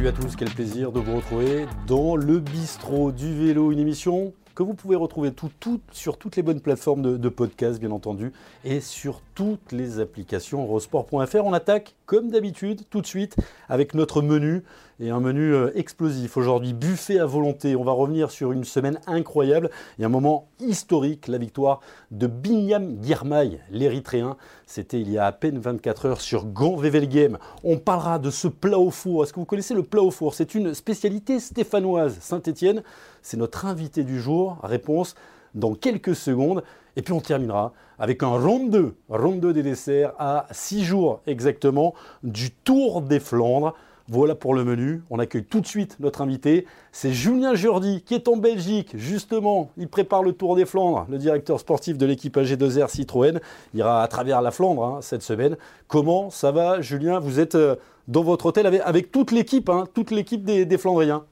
[0.00, 4.32] Salut à tous, quel plaisir de vous retrouver dans le bistrot du vélo, une émission
[4.54, 8.32] que vous pouvez retrouver tout, tout, sur toutes les bonnes plateformes de, podcast, bien entendu,
[8.64, 11.42] et sur toutes les applications eurosport.fr.
[11.42, 13.36] On attaque, comme d'habitude, tout de suite,
[13.70, 14.64] avec notre menu,
[15.00, 16.36] et un menu euh, explosif.
[16.36, 17.74] Aujourd'hui, buffet à volonté.
[17.74, 23.02] On va revenir sur une semaine incroyable et un moment historique, la victoire de Binyam
[23.02, 24.36] Girmay, l'Érythréen.
[24.66, 27.38] C'était il y a à peine 24 heures sur Gand Wevelgem.
[27.64, 29.24] On parlera de ce plat au four.
[29.24, 30.34] Est-ce que vous connaissez le plat au four?
[30.34, 32.18] C'est une spécialité stéphanoise.
[32.20, 32.82] Saint-Étienne,
[33.22, 34.58] c'est notre invité du jour.
[34.62, 35.14] Réponse
[35.54, 36.62] dans quelques secondes.
[36.96, 41.20] Et puis on terminera avec un round 2, round 2 des desserts à 6 jours
[41.26, 43.74] exactement du Tour des Flandres.
[44.08, 45.02] Voilà pour le menu.
[45.08, 46.66] On accueille tout de suite notre invité.
[46.90, 48.90] C'est Julien Jourdi qui est en Belgique.
[48.96, 51.06] Justement, il prépare le Tour des Flandres.
[51.08, 53.38] Le directeur sportif de l'équipe AG2R Citroën
[53.72, 55.56] ira à travers la Flandre hein, cette semaine.
[55.86, 57.20] Comment ça va, Julien?
[57.20, 57.76] Vous êtes euh,
[58.08, 61.22] dans votre hôtel avec, toute l'équipe, hein, toute l'équipe des, Flandriens.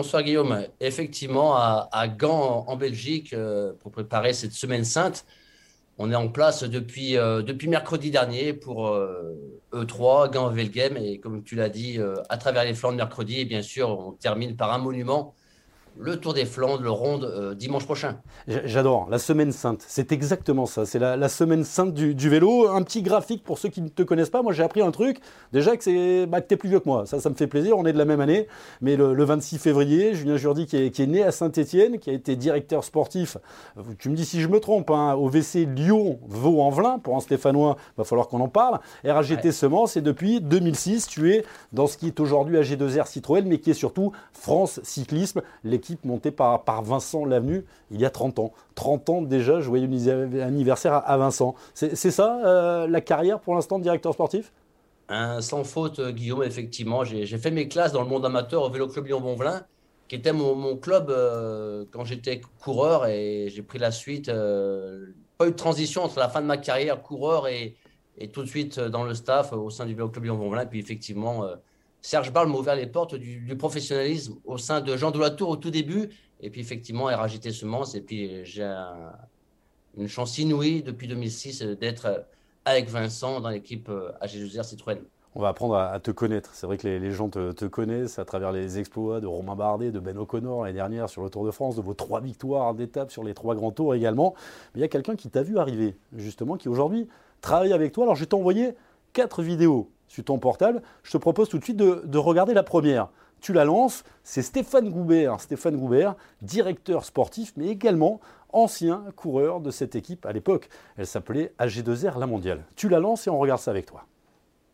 [0.00, 0.64] Bonsoir Guillaume.
[0.80, 5.26] Effectivement, à, Gand, en Belgique, euh, pour préparer cette semaine sainte,
[5.98, 8.98] on est en place depuis, euh, mercredi dernier pour
[9.74, 10.96] E3, e Gand Velgem.
[10.96, 14.12] Et comme tu l'as dit, euh, à travers les Flandres mercredi, et bien sûr, on
[14.12, 15.34] termine par un monument
[16.00, 18.16] le Tour des Flandres, le Ronde, euh, dimanche prochain.
[18.48, 22.68] J'adore, la semaine sainte, c'est exactement ça, c'est la, semaine sainte du, vélo.
[22.68, 25.18] Un petit graphique pour ceux qui ne te connaissent pas, moi j'ai appris un truc,
[25.52, 27.76] déjà que c'est bah, tu es plus vieux que moi, ça, ça me fait plaisir,
[27.76, 28.46] on est de la même année,
[28.80, 32.84] mais le, 26 février, Julien Jourdi qui est, né à Saint-Etienne, qui a été directeur
[32.84, 33.36] sportif,
[33.98, 37.98] tu me dis si je me trompe, hein, au WC Lyon-Vaux-en-Velin, pour un Stéphanois, il
[37.98, 42.06] va falloir qu'on en parle, RAGT Semence, et depuis 2006, tu es dans ce qui
[42.06, 47.64] est aujourd'hui AG2R Citroën, mais qui est surtout France Cyclisme, l'équipe montée par, Vincent Lavenu
[47.90, 48.52] il y a 30 ans.
[48.74, 49.88] 30 ans déjà, joyeux
[50.42, 51.54] anniversaire à, Vincent.
[51.74, 54.52] C'est ça euh, la carrière pour l'instant de directeur sportif?
[55.40, 57.04] Sans faute, euh, Guillaume, effectivement.
[57.04, 59.64] J'ai fait mes classes dans le monde amateur au Vélo Club Lyon-Bonvelin,
[60.06, 64.26] qui était mon, club euh, quand j'étais coureur et j'ai pris la suite.
[64.26, 67.74] pas eu de transition entre la fin de ma carrière coureur et,
[68.18, 70.66] et tout de suite dans le staff au sein du Vélo Club Lyon-Bonvelin.
[70.66, 71.44] Puis effectivement
[72.02, 75.50] Serge Barle m'a ouvert les portes du, professionnalisme au sein de Jean de la Tour
[75.50, 76.08] au tout début.
[76.40, 77.94] Et puis effectivement, RAGT Semence.
[77.94, 78.72] Et puis j'ai
[79.96, 82.26] une chance inouïe depuis 2006 d'être
[82.64, 84.98] avec Vincent dans l'équipe euh, AG2R Citroën.
[85.34, 86.50] On va apprendre à, te connaître.
[86.54, 90.00] C'est vrai que les, gens te, connaissent à travers les exploits de Romain Bardet, de
[90.00, 93.22] Ben O'Connor l'année dernière sur le Tour de France, de vos trois victoires d'étape sur
[93.22, 94.34] les trois grands tours également.
[94.74, 97.06] Mais il y a quelqu'un qui t'a vu arriver, justement, qui aujourd'hui
[97.42, 98.04] travaille avec toi.
[98.04, 98.74] Alors je t'ai envoyé
[99.12, 100.82] quatre vidéos sur ton portable.
[101.04, 103.08] Je te propose tout de suite de, regarder la première.
[103.40, 105.40] Tu la lances, c'est Stéphane Goubert.
[105.40, 108.20] Stéphane Goubert, directeur sportif, mais également
[108.52, 110.68] ancien coureur de cette équipe à l'époque.
[110.98, 112.64] Elle s'appelait AG2R La Mondiale.
[112.76, 114.04] Tu la lances et on regarde ça avec toi.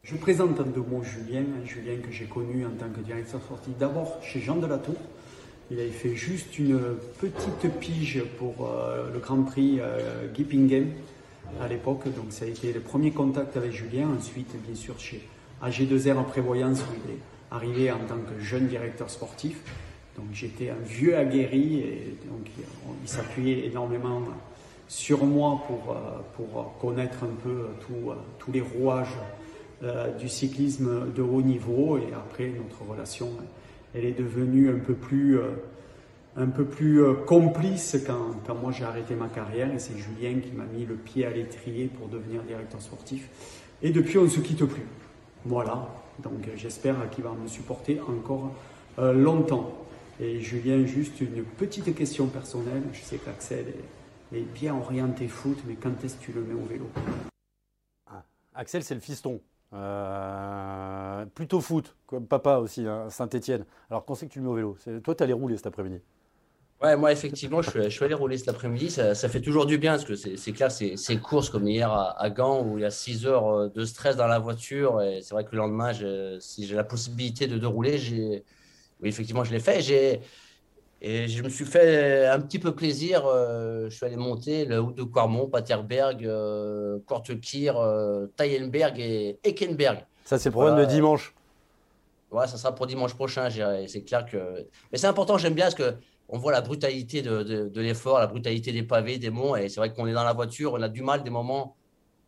[0.03, 3.77] Je présente en deux mots Julien, Julien que j'ai connu en tant que directeur sportif
[3.77, 4.97] d'abord chez Jean Delatour.
[5.71, 6.81] Il avait fait juste une
[7.21, 10.29] petite pige pour euh, le Grand Prix euh,
[11.61, 12.05] à l'époque.
[12.15, 14.09] Donc ça a été le premier contact avec Julien.
[14.17, 15.27] Ensuite, bien sûr, chez
[15.62, 17.19] AG2R en prévoyance, où il est
[17.51, 19.61] arrivé en tant que jeune directeur sportif.
[20.17, 22.47] Donc j'étais un vieux aguerri et donc
[23.03, 24.23] il s'appuyait énormément
[24.89, 27.67] sur moi pour, euh, pour connaître un peu
[28.39, 29.17] tous les rouages
[29.83, 31.99] euh, du cyclisme de haut niveau.
[31.99, 33.31] Et après, notre relation,
[33.95, 35.51] elle est devenue un peu plus euh,
[36.37, 40.53] un peu plus euh, complice quand, moi j'ai arrêté ma carrière et c'est Julien qui
[40.53, 43.29] m'a mis le pied à l'étrier pour devenir directeur sportif.
[43.83, 44.87] Et depuis, on ne se quitte plus.
[45.45, 45.89] Voilà,
[46.23, 48.53] donc j'espère qu'il va me supporter encore
[48.99, 49.73] euh, longtemps.
[50.21, 52.83] Et Julien, juste une petite question personnelle.
[52.93, 53.67] Je sais qu'Axel
[54.33, 56.89] est, bien orienté foot, mais quand est-ce que tu le mets au vélo?
[58.07, 58.25] Ah,
[58.55, 59.41] Axel, c'est le fiston.
[59.73, 63.65] Euh, plutôt foot, comme papa aussi, hein, Saint-Etienne.
[63.91, 65.01] Alors, quand c'est que tu le mets au vélo?
[65.03, 66.00] Toi, tu allais rouler cet après-midi
[66.82, 68.90] Ouais, moi, effectivement, je suis, allé rouler cet après-midi.
[68.90, 72.62] Ça, fait toujours du bien parce que c'est clair, c'est courses comme hier à, Gand
[72.64, 75.00] où il y a 6 heures euh, de stress dans la voiture.
[75.00, 75.93] Et c'est vrai que le lendemain,
[76.38, 77.99] si j'ai la possibilité de, de rouler,
[79.00, 79.81] oui, effectivement, je l'ai fait.
[81.02, 83.26] Et je me suis fait un petit peu plaisir.
[83.26, 90.06] Euh, je suis allé monter le haut de Quarmont, Paterberg, euh, Kortekir, euh, et Eckenberg.
[90.25, 91.34] Ça, c'est le programme de dimanche.
[92.31, 93.49] Ouais, ça sera pour dimanche prochain.
[93.87, 94.67] C'est clair que.
[94.90, 95.94] Mais c'est important, j'aime bien parce que
[96.28, 99.56] on voit la brutalité de, l'effort, la brutalité des pavés, des monts.
[99.56, 101.76] Et c'est vrai qu'on est dans la voiture, on a du mal des moments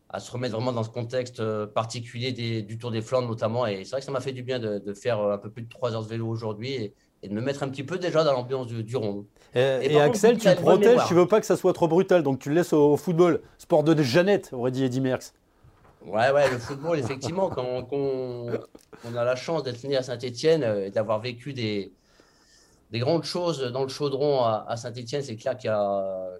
[0.09, 3.67] à se remettre vraiment dans ce contexte euh, particulier du Tour des Flandres notamment.
[3.67, 5.61] Et c'est vrai que ça m'a fait du bien de, faire euh, un peu plus
[5.61, 6.73] de 3 heures de vélo aujourd'hui
[7.21, 9.25] et, de me mettre un petit peu déjà dans l'ambiance du, du rond.
[9.53, 12.55] Et, Axel, tu protèges, tu veux pas que ça soit trop brutal, donc tu le
[12.55, 13.41] laisses au, football.
[13.57, 15.33] Sport de Jeannette, aurait dit Eddy Merckx.
[16.05, 18.47] Ouais, ouais, le football, effectivement, quand, on,
[19.15, 21.91] a la chance d'être né à Saint-Etienne et d'avoir vécu des,
[22.89, 26.39] des grandes choses dans le chaudron à, Saint-Etienne, c'est clair qu'il y, a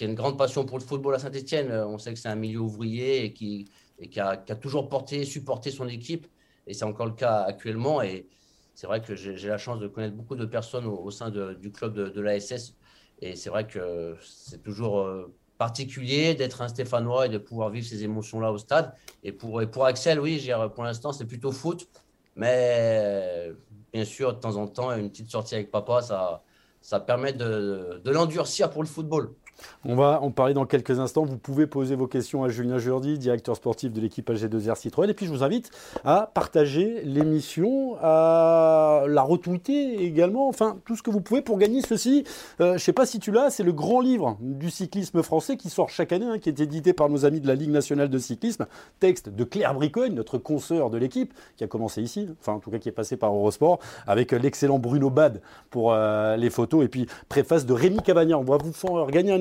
[0.00, 1.70] une grande passion pour le football à Saint-Etienne.
[1.72, 3.68] On sait que c'est un milieu ouvrier et qui,
[4.16, 6.26] a, toujours porté, supporté son équipe.
[6.66, 8.00] Et c'est encore le cas actuellement.
[8.02, 8.26] Et
[8.74, 11.94] c'est vrai que j'ai la chance de connaître beaucoup de personnes au, sein du club
[11.94, 12.74] de, de l'ASS.
[13.20, 17.86] Et c'est vrai que c'est toujours euh, particulier d'être un Stéphanois et de pouvoir vivre
[17.86, 18.92] ces émotions-là au stade.
[19.22, 21.86] Et pour, et pour Axel, oui, pour l'instant, c'est plutôt foot.
[22.34, 23.52] Mais
[23.92, 28.70] bien sûr, de temps en temps, une petite sortie avec papa, ça, permet de l'endurcir
[28.70, 29.34] pour le football.
[29.84, 31.24] On va en parler dans quelques instants.
[31.24, 35.08] Vous pouvez poser vos questions à Julien Jourdi, directeur sportif de l'équipe AG2R Citroën.
[35.08, 35.70] Et puis, je vous invite
[36.04, 40.48] à partager l'émission, à la retweeter également.
[40.48, 42.24] Enfin, tout ce que vous pouvez pour gagner ceci.
[42.60, 45.56] Euh, je ne sais pas si tu l'as, c'est le grand livre du cyclisme français
[45.56, 48.08] qui sort chaque année, hein, qui est édité par nos amis de la Ligue nationale
[48.08, 48.66] de cyclisme.
[49.00, 52.70] Texte de Claire Bricogne, notre consoeur de l'équipe, qui a commencé ici, enfin, en tout
[52.70, 55.40] cas, qui est passé par Eurosport, avec l'excellent Bruno Bad
[55.70, 56.84] pour euh, les photos.
[56.84, 58.38] Et puis, préface de Rémi Cavagna.
[58.38, 59.40] On va vous faire gagner un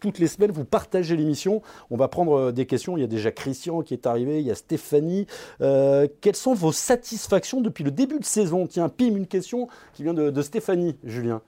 [0.00, 1.62] Toutes les semaines, vous partagez l'émission.
[1.90, 2.96] On va prendre euh, des questions.
[2.96, 5.26] Il y a déjà Christian qui est arrivé, il y a Stéphanie.
[5.60, 8.66] Euh, quelles sont vos satisfactions depuis le début de saison?
[8.66, 11.40] Tiens, pim, une question qui vient de, Stéphanie, Julien.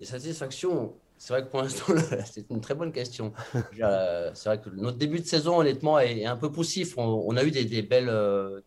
[0.00, 1.92] Les satisfactions, c'est vrai que pour l'instant,
[2.32, 3.32] c'est une très bonne question.
[3.80, 6.96] Euh, c'est vrai que notre début de saison, honnêtement, est un peu poussif.
[6.96, 8.12] On, a eu des, belles,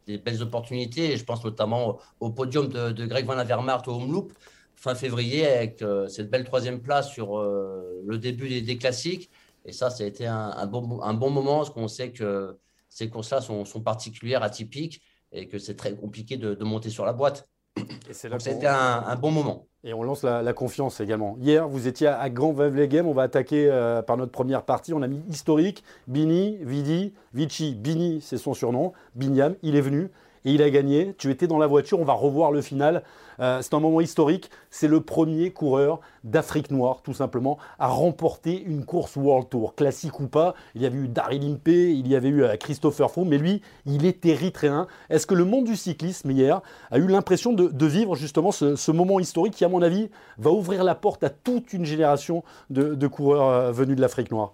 [0.07, 1.17] des belles opportunités.
[1.17, 4.33] je pense notamment au podium de, Greg Van Avermaet au Home Loop
[4.81, 9.29] fin février avec euh, cette belle troisième place sur euh, le début des, classiques.
[9.63, 12.57] Et ça, ça a été un, bon, un bon moment parce qu'on sait que
[12.89, 17.13] ces courses-là sont, sont, particulières, atypiques et que c'est très compliqué de, monter sur la
[17.13, 17.47] boîte.
[17.77, 19.67] Donc, c'était un, un, bon moment.
[19.83, 21.37] Et on lance la, confiance également.
[21.39, 23.07] Hier, vous étiez à, Grand Game.
[23.07, 24.95] On va attaquer euh, par notre première partie.
[24.95, 25.83] On a mis historique.
[26.07, 27.75] Bini, Vidi, Vici.
[27.75, 28.93] Bini, c'est son surnom.
[29.13, 30.09] Binyam, il est venu
[30.45, 31.13] et il a gagné.
[31.17, 33.03] Tu étais dans la voiture, on va revoir le final.
[33.39, 34.49] Euh, c'est un moment historique.
[34.69, 40.19] C'est le premier coureur d'Afrique noire, tout simplement, à remporter une course World Tour, classique
[40.19, 40.53] ou pas.
[40.75, 43.61] Il y avait eu Daryl Impey, il y avait eu euh, Christopher Froome, mais lui,
[43.85, 44.87] il est érythréen.
[45.09, 46.61] Est-ce que le monde du cyclisme hier
[46.91, 50.83] a eu l'impression de, vivre justement ce, moment historique qui, à mon avis, va ouvrir
[50.83, 54.53] la porte à toute une génération de coureurs euh, venus de l'Afrique noire?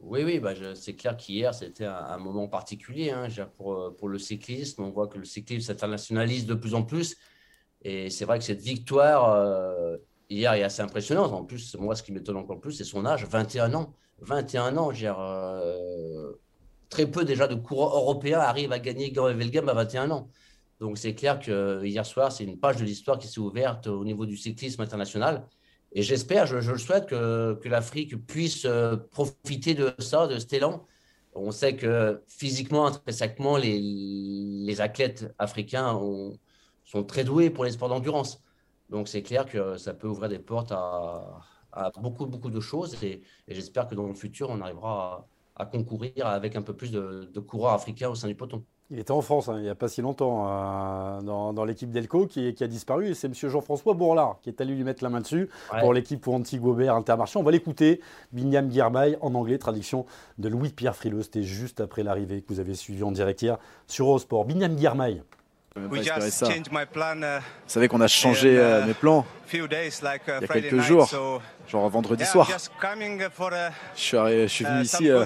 [0.00, 4.18] Oui, oui, bah, c'est clair qu'hier, c'était un, moment particulier hein, pour, euh, pour, le
[4.18, 4.82] cyclisme.
[4.82, 7.16] On voit que le cyclisme s'internationalise de plus en plus.
[7.82, 9.96] Et c'est vrai que cette victoire, euh,
[10.30, 11.32] hier, est assez impressionnante.
[11.32, 13.94] En plus, moi, ce qui m'étonne encore plus, c'est son âge, 21 ans.
[14.20, 16.32] 21 ans, euh,
[16.88, 20.30] très peu déjà de coureurs européens arrivent à gagner Grand Game à 21 ans.
[20.78, 24.04] Donc c'est clair que hier soir, c'est une page de l'histoire qui s'est ouverte au
[24.04, 25.46] niveau du cyclisme international.
[25.92, 30.52] Et j'espère, je, le souhaite, que, que l'Afrique puisse euh, profiter de ça, de cet
[30.52, 30.86] élan.
[31.34, 35.98] On sait que physiquement, intrinsèquement, les, les athlètes africains
[36.84, 38.42] sont très doués pour les sports d'endurance.
[38.90, 41.40] Donc c'est clair que ça peut ouvrir des portes à,
[42.00, 43.02] beaucoup, beaucoup de choses.
[43.04, 47.40] Et, j'espère que dans le futur, on arrivera à, concourir avec un peu plus de,
[47.40, 48.64] coureurs africains au sein du peloton.
[48.92, 51.20] Il était en France hein, il n'y a pas si longtemps euh,
[51.52, 53.34] dans, l'équipe d'Elco qui, a disparu et c'est M.
[53.34, 55.48] Jean-François Bourlard qui est allé lui mettre la main dessus
[55.78, 57.38] pour l'équipe pour Antigobert Intermarché.
[57.38, 58.00] On va l'écouter.
[58.32, 60.06] Binyam Girmay en anglais, traduction
[60.38, 61.22] de Louis-Pierre Frileux.
[61.22, 64.44] C'était juste après l'arrivée que vous avez suivi en direct hier sur Eurosport.
[64.44, 65.22] Binyam Girmay.
[65.76, 66.02] Uh, vous
[67.68, 71.08] savez qu'on a changé uh, mes plans il y a quelques jours,
[71.68, 72.48] genre vendredi soir.
[72.48, 72.58] Je
[73.94, 75.24] suis, je suis venu uh, ici euh,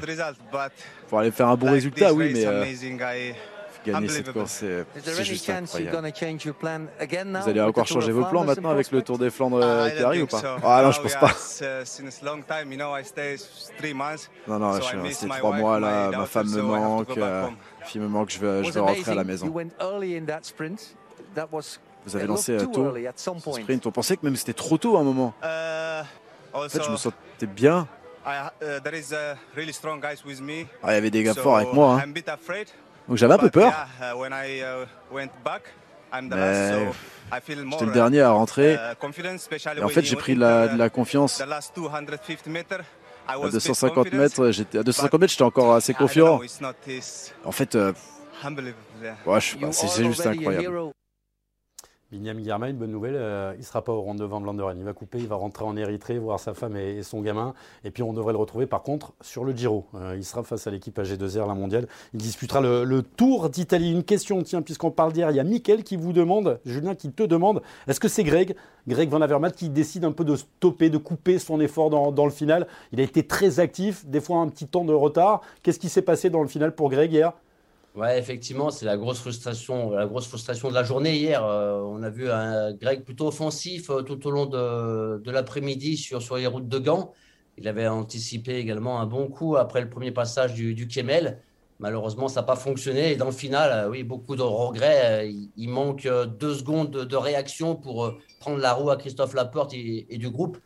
[1.09, 2.65] pour aller faire un bon résultat, oui, mais euh,
[3.85, 5.97] gagner cette course, c'est juste incroyable.
[7.43, 10.23] Vous allez encore changer vos plans maintenant avec le Tour des Flandres euh, qui arrive
[10.25, 11.33] ou pas Ah non, je pense pas.
[14.49, 17.49] Non, non, je suis resté trois mois là, ma femme me manque, euh,
[17.85, 19.47] fille me manque, je veux, je veux rentrer à la maison.
[22.07, 22.93] Vous avez lancé tôt
[23.51, 23.87] ce sprint.
[23.87, 25.33] On pensait que même c'était trop tôt à un moment.
[26.53, 27.89] En fait, je me sentais bien.
[30.83, 31.95] Ah, il y avait des gars forts avec moi.
[31.95, 31.99] Hein.
[33.09, 33.73] Donc j'avais un peu peur.
[34.01, 34.15] Uh,
[36.13, 38.75] Mais j'étais le dernier à rentrer.
[38.75, 38.95] Uh,
[39.77, 41.41] Et en fait, j'ai pris de la, confiance.
[43.27, 46.41] À 250 mètres, j'étais à 250 mètres, j'étais encore assez confiant.
[47.45, 47.93] En fait, euh,
[49.27, 50.93] ouais, c'est juste incroyable.
[52.15, 54.41] Binyam Guermain, une bonne nouvelle, euh, il ne sera pas au rond de Van.
[54.77, 57.55] Il va couper, il va rentrer en Érythrée, voir sa femme et, son gamin.
[57.83, 59.87] Et puis on devrait le retrouver par contre sur le Giro.
[59.97, 61.89] Euh, il sera face à l'équipe AG2R, la mondiale.
[62.13, 63.91] Il disputera le, Tour d'Italie.
[63.91, 67.11] Une question, tiens, puisqu'on parle d'hier, il y a Mickaël qui vous demande, Julien qui
[67.11, 68.55] te demande, est-ce que c'est Greg,
[68.87, 72.31] Greg Van Avermaet qui décide un peu de stopper, de couper son effort dans le
[72.31, 72.69] final?
[72.93, 75.41] Il a été très actif, des fois un petit temps de retard.
[75.65, 77.33] Qu'est-ce qui s'est passé dans le final pour Greg hier?
[77.95, 81.45] Ouais, effectivement, c'est la grosse frustration, la grosse frustration de la journée hier.
[81.45, 85.97] Euh, on a vu un Greg plutôt offensif euh, tout au long de, de l'après-midi
[85.97, 87.13] sur, les routes de Gand.
[87.57, 91.41] Il avait anticipé également un bon coup après le premier passage du, du Kemel.
[91.79, 93.13] Malheureusement, ça n'a pas fonctionné.
[93.13, 95.31] Et dans le final, euh, oui, beaucoup de regrets.
[95.57, 96.09] Il, manque
[96.39, 100.59] deux secondes de, réaction pour prendre la roue à Christophe Laporte et, et du groupe.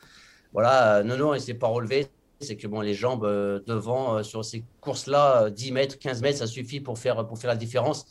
[0.55, 2.09] Voilà, non, non, il ne s'est pas relevé
[2.41, 6.23] c'est que bon, les jambes euh, devant euh, sur ces courses-là, 10 euh, mètres, 15
[6.23, 8.07] mètres, ça suffit pour faire, pour faire la différence.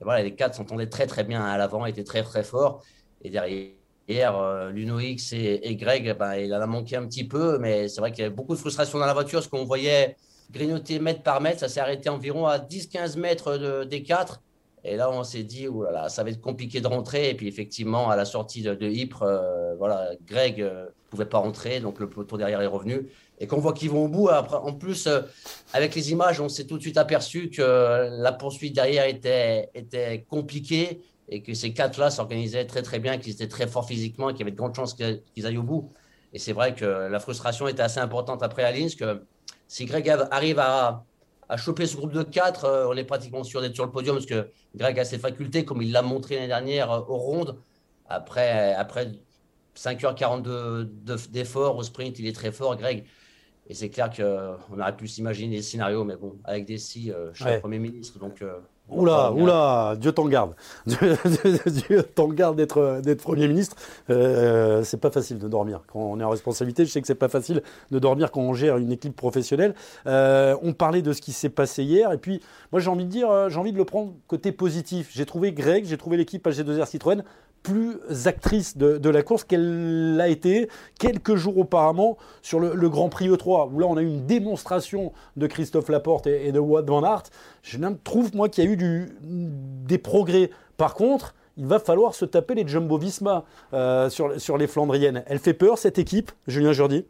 [0.00, 2.82] Voilà, les quatre s'entendaient très très bien à l'avant, étaient très très forts.
[3.22, 7.88] Et derrière, Luno X et, Greg, ben, il en a manqué un petit peu, mais
[7.88, 10.16] c'est vrai qu'il y avait beaucoup de frustration dans la voiture, parce qu'on voyait
[10.52, 14.40] grignoter mètre par mètre, ça s'est arrêté environ à 10-15 mètres des quatre.
[14.84, 17.30] Et là, on s'est dit, oh là, ça va être compliqué de rentrer.
[17.30, 19.26] Et puis, effectivement, à la sortie de, de Ypres,
[19.78, 23.08] voilà, Greg ne pouvait pas rentrer, donc le peloton derrière est revenu
[23.38, 24.28] et qu'on voit qu'ils vont au bout.
[24.28, 25.22] Après, en plus, euh,
[25.72, 30.26] avec les images, on s'est tout de suite aperçu que la poursuite derrière était, était
[30.28, 34.32] compliquée et que ces quatre-là s'organisaient très très bien, qu'ils étaient très forts physiquement et
[34.32, 35.92] qu'il y avait de grandes chances qu'ils aillent au bout.
[36.32, 39.22] Et c'est vrai que la frustration était assez importante après à Linz, que
[39.66, 41.04] si Greg arrive à,
[41.48, 44.16] à choper ce groupe de quatre, euh, on est pratiquement sûr d'être sur le podium
[44.16, 47.58] parce que Greg a ses facultés, comme il l'a montré l'année dernière euh, aux rondes.
[48.08, 49.12] Après, après
[49.76, 50.84] 5h42
[51.30, 53.04] d'effort au sprint, il est très fort, Greg.
[53.70, 57.30] Et c'est clair qu'on aurait pu s'imaginer des scénarios, mais bon, avec des si, euh,
[57.34, 58.40] je suis Premier ministre, donc.
[58.40, 58.58] Euh,
[58.88, 60.54] oula, oula, Dieu t'en garde.
[60.86, 63.76] Dieu, t'en garde d'être, d'être Premier ministre.
[64.08, 65.82] Euh, c'est pas facile de dormir.
[65.86, 68.54] Quand on est en responsabilité, je sais que c'est pas facile de dormir quand on
[68.54, 69.74] gère une équipe professionnelle.
[70.06, 72.10] Euh, on parlait de ce qui s'est passé hier.
[72.12, 72.40] Et puis,
[72.72, 75.10] moi, j'ai envie de dire, j'ai envie de le prendre côté positif.
[75.12, 77.22] J'ai trouvé Greg, j'ai trouvé l'équipe AG2R Citroën
[77.62, 83.28] plus actrice de, la course qu'elle l'a été quelques jours auparavant sur le, Grand Prix
[83.28, 87.04] E3, où là on a eu une démonstration de Christophe Laporte et, de Wout van
[87.04, 87.24] Aert.
[87.62, 90.50] Je trouve, moi, qu'il y a eu du, des progrès.
[90.76, 95.24] Par contre, il va falloir se taper les Jumbo-Visma euh, sur, les Flandriennes.
[95.26, 97.04] Elle fait peur, cette équipe, Julien Jourdi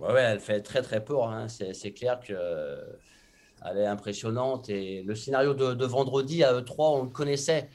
[0.00, 1.28] ouais, ouais, elle fait très très peur.
[1.28, 1.46] Hein.
[1.48, 4.68] C'est clair qu'elle est impressionnante.
[4.68, 7.68] Et le scénario de, de vendredi à E3, on le connaissait.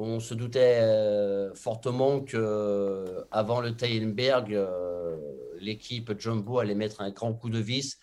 [0.00, 5.16] On se doutait euh, fortement que euh, avant le Teilenberg, euh,
[5.58, 7.98] l'équipe Jumbo allait mettre un grand coup de vis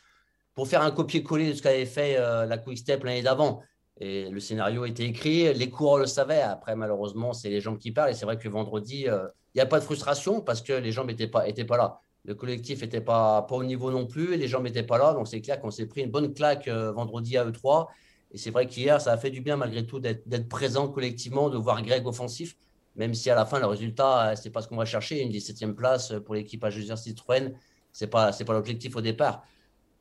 [0.56, 3.62] pour faire un copier-coller de ce qu'avait fait la Quick Step l'année d'avant.
[4.00, 6.42] Et le scénario était écrit, les coureurs le savaient.
[6.42, 8.12] Après, malheureusement, c'est les jambes qui parlent.
[8.12, 11.08] Et c'est vrai que vendredi, il n'y a pas de frustration parce que les jambes
[11.08, 12.00] n'étaient pas, étaient pas là.
[12.24, 15.14] Le collectif n'était pas, pas au niveau non plus et les jambes n'étaient pas là.
[15.14, 17.88] Donc c'est clair qu'on s'est pris une bonne claque vendredi à E3.
[18.36, 21.58] Et c'est vrai qu'hier, ça a fait du bien malgré tout d'être présent collectivement, de
[21.58, 22.58] voir Greg offensif,
[22.98, 25.22] même si à la fin, le résultat, euh, c'est pas ce qu'on va chercher.
[25.22, 27.54] Une 17e place pour l'équipe à Citroën,
[27.94, 29.46] c'est pas, pas l'objectif au départ.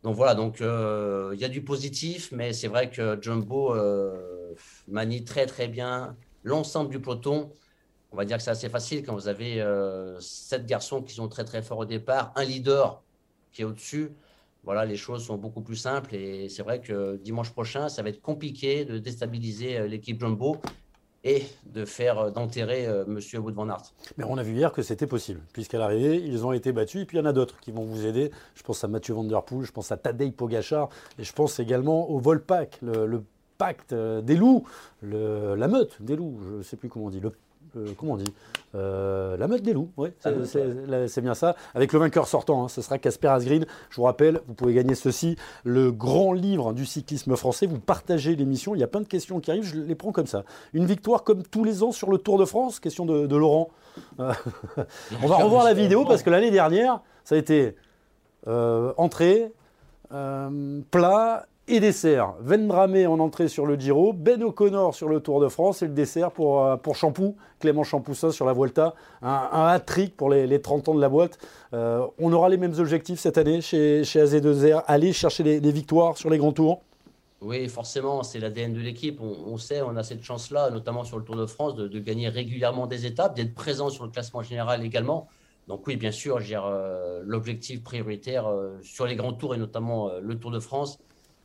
[0.02, 4.52] Donc voilà, donc euh, il y a du positif, mais c'est vrai que Jumbo euh,
[4.88, 7.52] manie très très bien l'ensemble du peloton.
[8.10, 9.64] On va dire que c'est assez facile quand vous avez
[10.18, 13.00] sept garçons qui sont très très forts au départ, un leader
[13.52, 14.10] qui est au-dessus
[14.64, 16.14] voilà, les choses sont beaucoup plus simples.
[16.14, 20.56] Et c'est vrai que dimanche prochain, ça va être compliqué de déstabiliser euh, l'équipe Jumbo
[21.22, 23.92] et de faire euh, d'enterrer euh, Monsieur Wood van Aert.
[24.16, 27.04] Mais on a vu hier que c'était possible, puisqu'à l'arrivée, ils ont été battus, et
[27.04, 28.30] puis il y en a d'autres qui vont vous aider.
[28.54, 31.60] Je pense à Mathieu Van Der Poel, je pense à Tadej Pogachar, et je pense
[31.60, 33.22] également au Volpac, le,
[33.56, 34.66] pacte des loups,
[35.00, 37.30] la meute des loups, je ne sais plus comment on dit, le
[37.96, 38.32] comment on dit
[38.74, 40.10] euh, La meute des loups, oui,
[40.46, 41.56] c'est bien ça.
[41.74, 43.66] Avec le vainqueur sortant, hein, ce sera Casper Asgreen.
[43.90, 47.66] Je vous rappelle, vous pouvez gagner ceci, le grand livre du cyclisme français.
[47.66, 50.26] Vous partagez l'émission, il y a plein de questions qui arrivent, je les prends comme
[50.26, 50.44] ça.
[50.72, 53.70] Une victoire comme tous les ans sur le Tour de France, question de, Laurent.
[54.20, 54.32] Euh,
[55.22, 57.74] on va revoir la vidéo parce que l'année dernière, ça a été
[58.46, 59.52] entrée,
[60.90, 62.34] plat et dessert.
[62.40, 65.94] Vendramé en entrée sur le Giro, Ben O'Connor sur le Tour de France et le
[65.94, 68.94] dessert pour, euh, pour Champou, Clément Champoussin sur la Vuelta.
[69.22, 71.38] Un, un hat-trick pour les, 30 ans de la boîte.
[71.72, 76.16] Euh, on aura les mêmes objectifs cette année chez, chez AZ2R, aller chercher les, victoires
[76.16, 76.82] sur les grands tours
[77.40, 79.20] oui, forcément, c'est l'ADN de l'équipe.
[79.20, 82.86] On, sait, on a cette chance-là, notamment sur le Tour de France, de, gagner régulièrement
[82.86, 85.28] des étapes, d'être présent sur le classement général également.
[85.68, 90.52] Donc oui, bien sûr, euh, l'objectif prioritaire sur les grands tours et notamment le Tour
[90.52, 90.98] de France,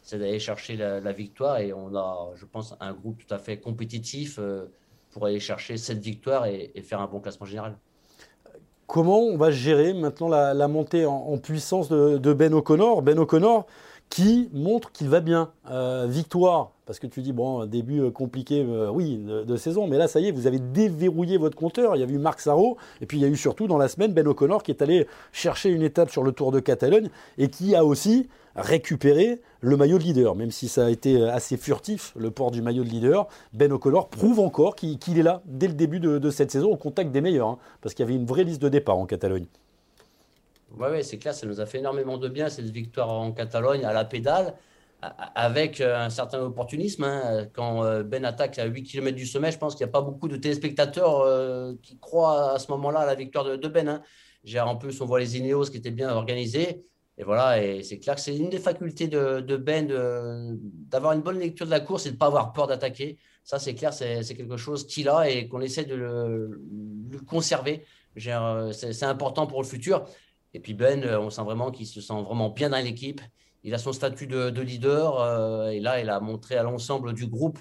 [0.10, 3.60] c'est d'aller chercher la, victoire et on a, je pense, un groupe tout à fait
[3.60, 4.40] compétitif.
[4.40, 4.66] Euh,
[5.12, 7.78] pour aller chercher cette victoire et, faire un bon classement général.
[8.88, 13.02] Comment on va gérer maintenant la, montée en, puissance de, de, Ben O'Connor?
[13.02, 13.68] Ben O'Connor
[14.10, 15.52] qui montre qu'il va bien.
[15.70, 19.98] Euh, victoire, parce que tu dis, bon, début euh, compliqué, euh, oui, de, saison, mais
[19.98, 21.96] là, ça y est, vous avez déverrouillé votre compteur.
[21.96, 23.88] Il y a eu Marc Sarro, et puis il y a eu surtout dans la
[23.88, 27.50] semaine Ben O'Connor qui est allé chercher une étape sur le Tour de Catalogne et
[27.50, 30.36] qui a aussi récupéré le maillot de leader.
[30.36, 34.10] Même si ça a été assez furtif, le port du maillot de leader, Ben O'Connor
[34.10, 37.48] prouve encore qu'il est là dès le début de, cette saison au contact des meilleurs,
[37.48, 39.46] hein, parce qu'il y avait une vraie liste de départ en Catalogne.
[40.78, 43.86] Oui, ouais, c'est clair, ça nous a fait énormément de bien cette victoire en Catalogne
[43.86, 44.56] à la pédale,
[45.02, 47.04] avec euh, un certain opportunisme.
[47.04, 47.48] Hein.
[47.54, 50.02] Quand euh, Ben attaque à 8 km du sommet, je pense qu'il n'y a pas
[50.02, 53.88] beaucoup de téléspectateurs euh, qui croient à ce moment-là à la victoire de, Ben.
[53.88, 54.02] Hein.
[54.62, 56.86] En plus, on voit les Ineos qui étaient bien organisés.
[57.18, 59.88] Et voilà, et c'est clair que c'est une des facultés de, Ben
[60.62, 63.18] d'avoir une bonne lecture de la course et de ne pas avoir peur d'attaquer.
[63.44, 66.62] Ça, c'est clair, c'est quelque chose qu'il a et qu'on essaie de le,
[67.10, 67.86] le conserver.
[68.16, 70.06] C'est important pour le futur.
[70.54, 73.22] Et puis Ben, euh, on sent vraiment qu'il se sent vraiment bien dans l'équipe.
[73.64, 77.28] Il a son statut de, leader euh, et là, il a montré à l'ensemble du
[77.28, 77.60] groupe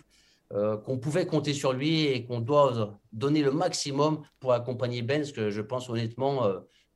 [0.53, 5.21] euh, qu'on pouvait compter sur lui et qu'on doit donner le maximum pour accompagner Ben,
[5.21, 6.49] parce que je pense honnêtement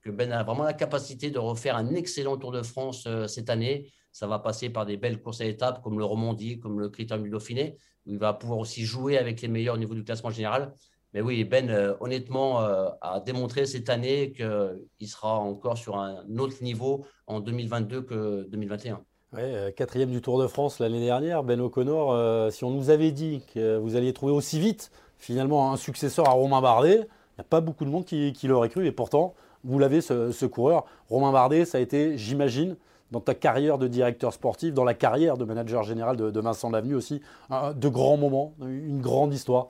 [0.02, 3.92] que Ben a vraiment la capacité de refaire un excellent Tour de France cette année.
[4.12, 7.24] Ça va passer par des belles courses à étapes comme le Romandie, comme le Critérium
[7.24, 10.30] du Dauphiné, où il va pouvoir aussi jouer avec les meilleurs au niveau du classement
[10.30, 10.74] général.
[11.14, 16.24] Mais oui, Ben, euh, honnêtement, euh, a démontré cette année qu'il sera encore sur un
[16.38, 19.02] autre niveau en 2022 que 2021.
[19.34, 23.12] Ouais, euh, quatrième du Tour de France l'année dernière, Ben O'Connor, si on nous avait
[23.12, 27.40] dit que vous alliez trouver aussi vite finalement un successeur à Romain Bardet, il n'y
[27.40, 30.84] a pas beaucoup de monde qui, l'aurait cru, et pourtant, vous l'avez, ce, coureur.
[31.08, 32.76] Romain Bardet, ça a été, j'imagine,
[33.10, 36.94] dans ta carrière de directeur sportif, dans la carrière de manager général de, Vincent Lavenu
[36.94, 39.68] aussi, de grands moments, une grande histoire.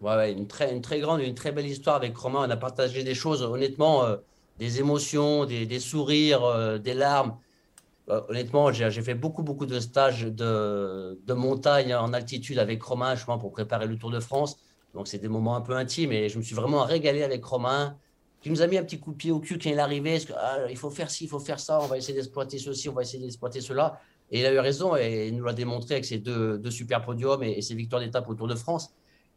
[0.00, 2.46] Ouais, une, très, une très grande, une très belle histoire avec Romain.
[2.46, 4.16] On a partagé des choses, honnêtement, euh,
[4.58, 7.38] des émotions, des, sourires, euh, des larmes.
[8.10, 13.14] Euh, honnêtement, j'ai fait beaucoup, beaucoup de stages de, de, montagne en altitude avec Romain,
[13.14, 14.58] justement, pour préparer le Tour de France.
[14.92, 17.96] Donc, c'est des moments un peu intimes et je me suis vraiment régalé avec Romain,
[18.42, 20.20] qui nous a mis un petit coup de pied au cul quand il est arrivé.
[20.20, 22.90] Que, ah, il faut faire ci, il faut faire ça, on va essayer d'exploiter ceci,
[22.90, 23.98] on va essayer d'exploiter cela.
[24.30, 27.02] Et il a eu raison et il nous l'a démontré avec ses deux, deux super
[27.02, 28.92] podiums et, et ses victoires d'étape au Tour de France.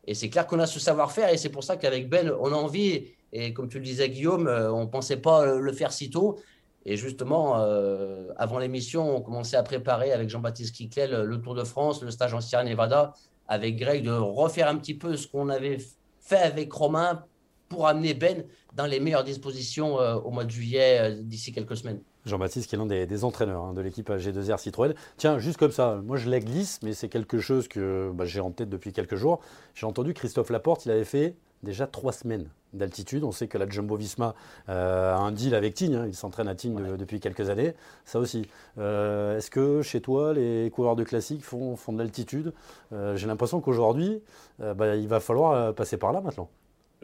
[0.08, 2.56] Et c'est clair qu'on a ce savoir-faire et c'est pour ça qu'avec Ben, on a
[2.56, 6.10] envie, et comme tu le disais Guillaume, euh, on ne pensait pas le faire si
[6.10, 6.40] tôt.
[6.86, 11.66] Et justement, euh, avant l'émission, on commençait à préparer avec Jean-Baptiste Kickel le Tour de
[11.66, 13.14] France, le stage en Sierra Nevada,
[13.50, 15.80] avec Greg, de refaire un petit peu ce qu'on avait
[16.22, 17.26] fait avec Romain
[17.68, 22.00] pour amener Ben dans les meilleures dispositions euh, au mois de juillet d'ici quelques semaines.
[22.28, 24.94] Jean-Baptiste, qui est l'un des, entraîneurs hein, de l'équipe G2R Citroën.
[25.18, 28.40] Tiens, juste comme ça, moi je la glisse, mais c'est quelque chose que bah, j'ai
[28.40, 29.40] en tête depuis quelques jours.
[29.74, 33.24] J'ai entendu Christophe Laporte, il avait fait déjà trois semaines d'altitude.
[33.24, 34.36] On sait que la Jumbo Visma
[34.70, 36.06] euh, a un deal avec Tignes, hein.
[36.08, 37.74] il s'entraîne à Tignes depuis quelques années.
[38.06, 38.48] Ça aussi.
[38.78, 42.54] Euh, est-ce que chez toi, les coureurs de classique font, font de l'altitude?
[42.94, 44.22] Euh, J'ai l'impression qu'aujourd'hui,
[44.60, 46.50] bah, il va falloir passer par là maintenant.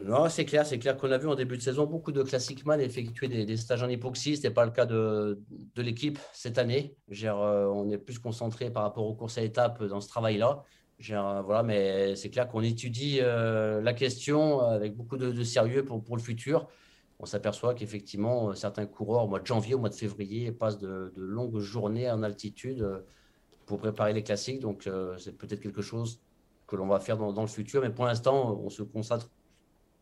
[0.02, 2.66] Non, c'est clair, c'est clair qu'on a vu en début de saison beaucoup de classiques
[2.66, 4.36] man effectuer des, stages en hypoxie.
[4.36, 5.40] Ce n'est pas le cas de,
[5.76, 6.96] l'équipe cette année.
[7.22, 10.64] Euh, on est plus concentré par rapport aux courses à étapes dans ce travail-là.
[11.10, 16.02] Euh, voilà, mais c'est clair qu'on étudie euh, la question avec beaucoup de, sérieux pour,
[16.02, 16.66] pour, le futur.
[17.20, 21.12] On s'aperçoit qu'effectivement, certains coureurs au mois de janvier, au mois de février, passent de,
[21.16, 22.84] longues journées en altitude
[23.64, 24.60] pour préparer les classiques.
[24.60, 26.20] Donc, c'est peut-être quelque chose
[26.66, 27.80] que l'on va faire dans, le futur.
[27.80, 29.30] Mais pour l'instant, on se concentre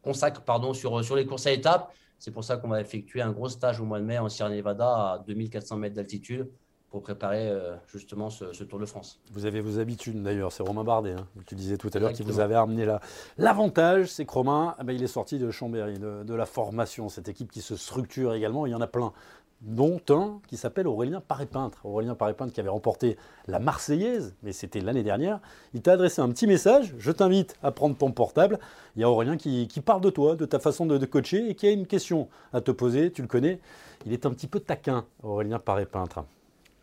[0.03, 1.93] consacre pardon, sur, sur les courses à étapes.
[2.19, 4.51] C'est pour ça qu'on va effectuer un gros stage au mois de mai en Sierra
[4.51, 6.49] Nevada à 2400 mètres d'altitude
[6.93, 9.19] pour préparer euh, justement ce, Tour de France.
[9.33, 12.23] Vous avez vos habitudes d'ailleurs, c'est Romain Bardet, hein, tu disais tout à l'heure, qui
[12.23, 13.01] vous avait amené là.
[13.38, 17.09] L'avantage, c'est que Romain, eh ben, il est sorti de Chambéry, de, de, la formation,
[17.09, 19.15] cette équipe qui se structure également, il y en a plein
[19.62, 21.79] dont un qui s'appelle Aurélien Paré-Peintre.
[21.85, 25.40] Aurélien Paré-Peintre qui avait remporté la Marseillaise, mais c'était l'année dernière.
[25.72, 28.59] Il t'a adressé un petit message, je t'invite à prendre ton portable.
[28.96, 31.66] Il y a Aurélien qui, parle de toi, de ta façon de, coacher, et qui
[31.66, 33.61] a une question à te poser, tu le connais.
[34.05, 36.25] Il est un petit peu taquin, Aurélien Paré-Peintre.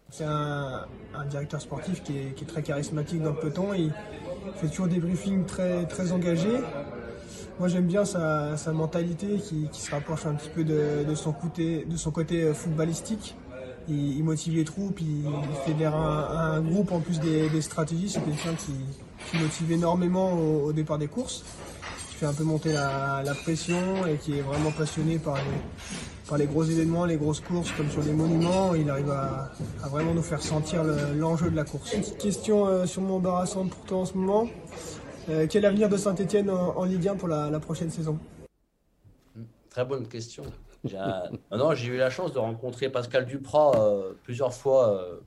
[0.10, 0.88] C'est un,
[1.30, 3.74] directeur sportif qui est, très charismatique dans le peloton.
[3.74, 3.92] Il
[4.56, 6.60] fait toujours des briefings très, très engagés.
[7.60, 11.86] Moi j'aime bien sa, mentalité qui, se rapproche un petit peu de, son, côté,
[12.44, 13.36] euh, footballistique.
[13.90, 15.26] Il, motive les troupes, il,
[15.66, 18.10] fédère un, groupe en plus des, stratégies.
[18.10, 21.44] C'est quelqu'un qui, motive énormément au, départ des courses,
[22.10, 26.38] qui fait un peu monter la, pression et qui est vraiment passionné par les, par
[26.38, 28.74] les gros événements, les grosses courses comme sur les monuments.
[28.74, 29.52] Il arrive à,
[29.90, 30.84] vraiment nous faire sentir
[31.18, 31.92] l'enjeu de la course.
[31.94, 34.48] Une petite question euh, sûrement embarrassante pour toi en ce moment.
[35.50, 38.18] Quel avenir de Saint-Etienne en, Ligue 1 pour la, prochaine saison?
[39.70, 40.44] Très bonne question.
[41.52, 43.72] non, j'ai eu la chance de rencontrer Pascal Duprat
[44.24, 45.20] plusieurs fois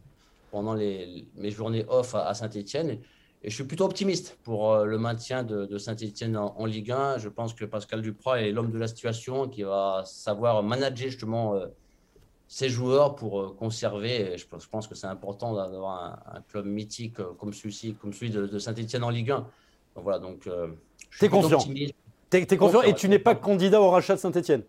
[0.52, 2.98] pendant les, mes journées off à, Saint-Etienne.
[3.44, 7.18] Et je suis plutôt optimiste pour euh, le maintien de, Saint-Etienne en, Ligue 1.
[7.18, 11.56] Je pense que Pascal Duprat est l'homme de la situation qui va savoir manager justement
[11.56, 11.66] euh,
[12.46, 14.36] ses joueurs pour euh, conserver.
[14.38, 19.02] je, pense que c'est important d'avoir un, club mythique comme celui-ci, comme celui de, Saint-Etienne
[19.02, 19.46] en Ligue 1.
[19.94, 20.48] Donc voilà, donc.
[21.18, 21.58] tu es confiant.
[21.58, 24.62] Tu es, confiant et tu n'es pas candidat au rachat de Saint-Etienne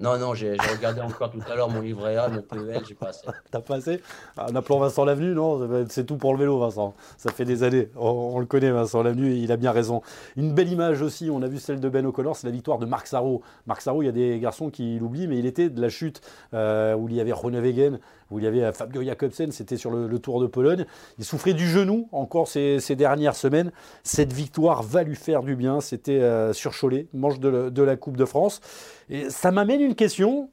[0.00, 3.08] non, non, j'ai regardé encore tout à l'heure mon livret A, mon PEL, j'ai pas
[3.08, 3.26] assez.
[3.50, 4.00] T'as pas assez?
[4.36, 5.86] En appelant Vincent Lavenu, non?
[5.88, 6.94] C'est tout pour le vélo, Vincent.
[7.16, 7.88] Ça fait des années.
[7.96, 10.02] On, le connaît, Vincent Lavenu, et il a bien raison.
[10.36, 12.86] Une belle image aussi, on a vu celle de Ben O'Connor, c'est la victoire de
[12.86, 13.42] Marc Sarro.
[13.66, 16.20] Marc Sarro, il y a des garçons qui l'oublient, mais il était de la chute
[16.54, 17.98] euh, où il y avait Rone Wegen,
[18.30, 20.84] où il y avait euh, Fabio Jacobsen, c'était sur le, Tour de Pologne.
[21.18, 23.72] Il souffrait du genou encore ces, dernières semaines.
[24.02, 25.80] Cette victoire va lui faire du bien.
[25.80, 28.60] C'était euh, sur Cholet, manche de, la Coupe de France.
[29.08, 30.50] Et ça m'amène une question,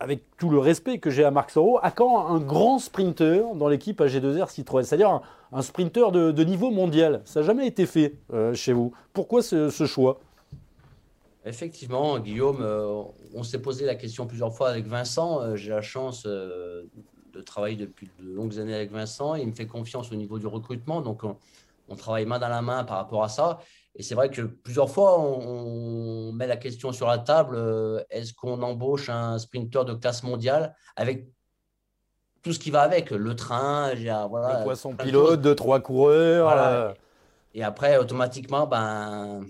[0.00, 3.68] avec tout le respect que j'ai à Marc Soro, à quand un grand sprinter dans
[3.68, 5.20] l'équipe AG2R Citroën C'est-à-dire
[5.52, 7.22] un, sprinter de, niveau mondial.
[7.24, 8.92] Ça n'a jamais été fait euh, chez vous.
[9.12, 10.20] Pourquoi ce, choix?
[11.44, 13.02] Effectivement, Guillaume, euh,
[13.34, 15.40] on s'est posé la question plusieurs fois avec Vincent.
[15.40, 19.34] Euh, j'ai la chance de travailler depuis de longues années avec Vincent.
[19.34, 21.00] Il me fait confiance au niveau du recrutement.
[21.00, 21.22] Donc,
[21.88, 23.58] on travaille main dans la main par rapport à ça.
[23.94, 28.32] Et c'est vrai que plusieurs fois, on, met la question sur la table euh, est-ce
[28.32, 31.28] qu'on embauche un sprinter de classe mondiale avec
[32.42, 33.92] tout ce qui va avec le train,
[34.28, 36.48] voilà, le poisson pilote, deux trois coureurs.
[36.48, 36.92] Euh.
[37.54, 39.44] Et après, automatiquement, ben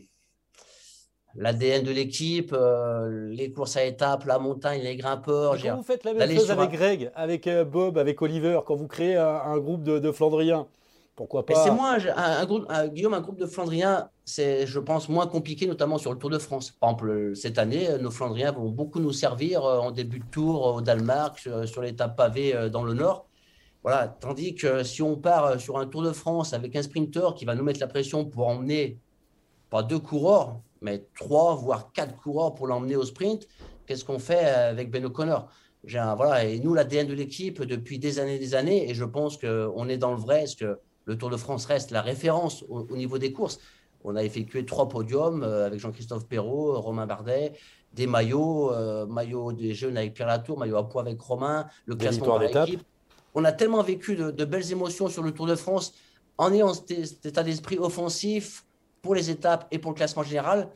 [1.35, 5.57] l'ADN de l'équipe, euh, les courses à étapes, la montagne, les grimpeurs.
[5.61, 9.16] Quand vous faites la même chose avec Greg, avec Bob, avec Oliver, quand vous créez
[9.16, 10.66] un, groupe de, de Flandriens,
[11.14, 15.66] pourquoi pas C'est un, groupe, Guillaume, un groupe de Flandriens, c'est, je pense, moins compliqué,
[15.66, 16.71] notamment sur le Tour de France.
[16.71, 20.75] Par exemple, cette année, nos Flandriens vont beaucoup nous servir euh, en début de tour
[20.75, 23.27] au Danemark, sur, l'étape pavée euh, dans le Nord.
[23.83, 24.09] Voilà.
[24.09, 27.45] Tandis que si on part euh, sur un Tour de France avec un sprinter qui
[27.45, 28.99] va nous mettre la pression pour emmener
[29.68, 33.47] pas deux coureurs, mais trois voire quatre coureurs pour l'emmener au sprint,
[33.87, 35.49] qu'est-ce qu'on fait avec Ben O'Connor?
[35.85, 39.88] Voilà, et nous, l'ADN de l'équipe depuis des années des années, et je pense qu'on
[39.88, 43.18] est dans le vrai, parce que le Tour de France reste la référence au, niveau
[43.18, 43.59] des courses?
[44.05, 47.53] On a effectué trois podiums euh, avec Jean-Christophe Perrault, Romain Bardet,
[47.92, 51.95] des maillots, euh, maillots des jeunes avec Pierre Latour, maillot à poids avec Romain, le
[51.95, 52.83] classement par équipe.
[53.35, 55.95] On a tellement vécu de, belles émotions sur le Tour de France
[56.38, 58.64] en ayant cet état d'esprit offensif
[59.02, 60.68] pour les étapes et pour le classement général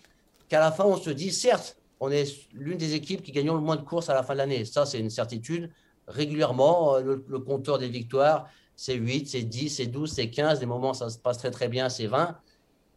[0.49, 3.61] qu'à la fin, on se dit, certes, on est l'une des équipes qui gagnons le
[3.61, 4.65] moins de courses à la fin de l'année.
[4.65, 5.71] Ça, c'est une certitude.
[6.09, 10.61] Régulièrement, euh, le compteur des victoires, c'est 8, c'est 10, c'est 12, c'est 15.
[10.61, 12.37] Des moments, ça se passe très très bien, c'est 20.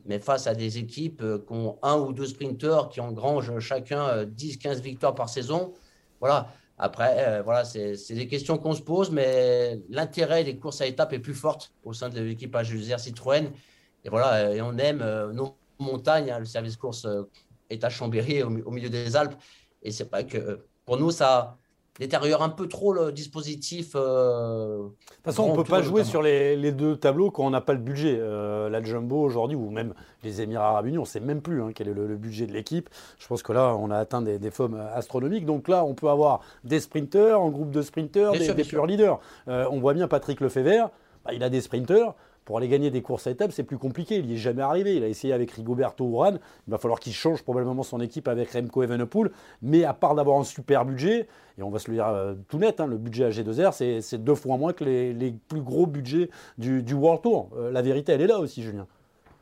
[0.05, 4.25] Mais face à des équipes euh, qui ont un ou deux sprinteurs qui engrangent chacun
[4.25, 5.73] 10, euh, 15 victoires par saison,
[6.19, 6.51] voilà.
[6.81, 11.19] Après, voilà, c'est des questions qu'on se pose, mais l'intérêt des courses à étapes est
[11.19, 13.51] plus fort au sein de l'équipage Citroën.
[14.05, 16.31] Et voilà, et on aime nos montagnes.
[16.31, 17.07] Hein, le service course
[17.69, 19.35] est à Chambéry, au, au milieu des Alpes.
[19.83, 21.57] Et c'est pas que pour nous, ça,
[21.99, 23.91] détériore un peu trop le dispositif.
[23.95, 27.49] Euh, de toute façon, on ne peut pas jouer sur les, deux tableaux quand on
[27.49, 28.17] n'a pas le budget.
[28.17, 31.61] Euh, la Jumbo aujourd'hui, ou même les Émirats Arabes Unis, on ne sait même plus
[31.61, 32.89] hein, quel est le, budget de l'équipe.
[33.19, 35.45] Je pense que là, on a atteint des, des sommes astronomiques.
[35.45, 39.19] Donc là, on peut avoir des sprinteurs, un groupe de sprinteurs, des, des purs leaders.
[39.47, 40.89] Euh, on voit bien Patrick Lefebvre,
[41.25, 42.15] bah, il a des sprinteurs
[42.49, 44.15] pour aller gagner des courses à étapes, c'est plus compliqué.
[44.15, 44.95] Il n'y est jamais arrivé.
[44.95, 46.39] Il a essayé avec Rigoberto Urán.
[46.67, 49.29] Il va falloir qu'il change probablement son équipe avec Remco Evenepoel.
[49.61, 51.27] Mais à part d'avoir un super budget,
[51.59, 54.17] et on va se le dire euh, tout net, hein, le budget à G2R, c'est
[54.23, 57.51] deux fois moins que les, plus gros budgets du, World Tour.
[57.55, 58.87] Euh, la vérité, elle est là aussi, Julien.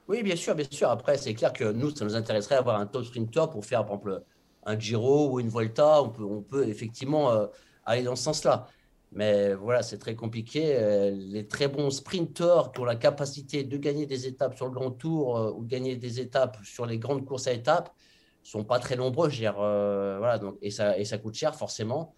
[0.10, 0.90] Oui, bien sûr, bien sûr.
[0.90, 4.00] Après, c'est clair que nous, ça nous intéresserait d'avoir un top sprinter pour faire, par
[4.00, 4.22] exemple,
[4.66, 6.04] un Giro ou une Volta.
[6.04, 7.46] On peut, effectivement euh,
[7.86, 8.68] aller dans ce sens-là.
[9.14, 10.76] Mais voilà, c'est très compliqué.
[10.76, 14.72] Euh, les très bons sprinteurs qui ont la capacité de gagner des étapes sur le
[14.72, 17.94] grand tour euh, ou de gagner des étapes sur les grandes courses à étapes
[18.44, 19.30] sont pas très nombreux.
[19.30, 22.16] Je euh, voilà, donc, et, ça, et ça coûte cher forcément.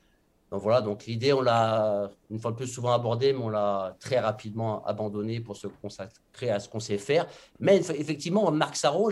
[0.52, 3.95] Donc voilà, donc l'idée, on l'a une fois de plus souvent abordée, mais on l'a
[3.99, 7.28] très rapidement abandonnée pour se consacrer à ce qu'on sait faire.
[7.60, 9.12] Mais effectivement, Marc Sarro,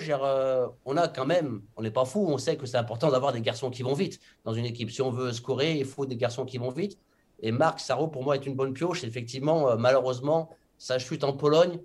[0.85, 3.41] on a quand même, on n'est pas fou, on sait que c'est important d'avoir des
[3.41, 4.89] garçons qui vont vite dans une équipe.
[4.89, 6.97] Si on veut scorer, il faut des garçons qui vont vite.
[7.39, 9.03] Et Marc Sarro, pour moi, est une bonne pioche.
[9.03, 11.79] Effectivement, euh, malheureusement, sa chute en Pologne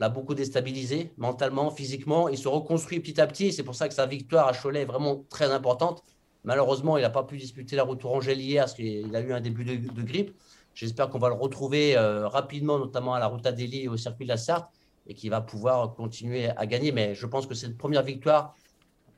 [0.00, 2.28] l'a beaucoup déstabilisé mentalement, physiquement.
[2.28, 3.52] Il se reconstruit petit à petit.
[3.52, 6.02] C'est pour ça que sa victoire à Cholet est vraiment très importante.
[6.44, 9.40] Malheureusement, il n'a pas pu disputer la route Tourangelle hier parce qu'il a eu un
[9.40, 10.36] début de, grippe.
[10.74, 14.24] J'espère qu'on va le retrouver euh, rapidement, notamment à la route Adélie et au circuit
[14.24, 14.70] de la Sarthe.
[15.06, 16.92] et qui va pouvoir continuer à gagner.
[16.92, 18.54] Mais je pense que cette première victoire,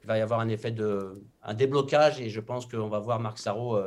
[0.03, 3.21] il va y avoir un effet de un déblocage et je pense qu'on va voir
[3.21, 3.79] Marc Sarro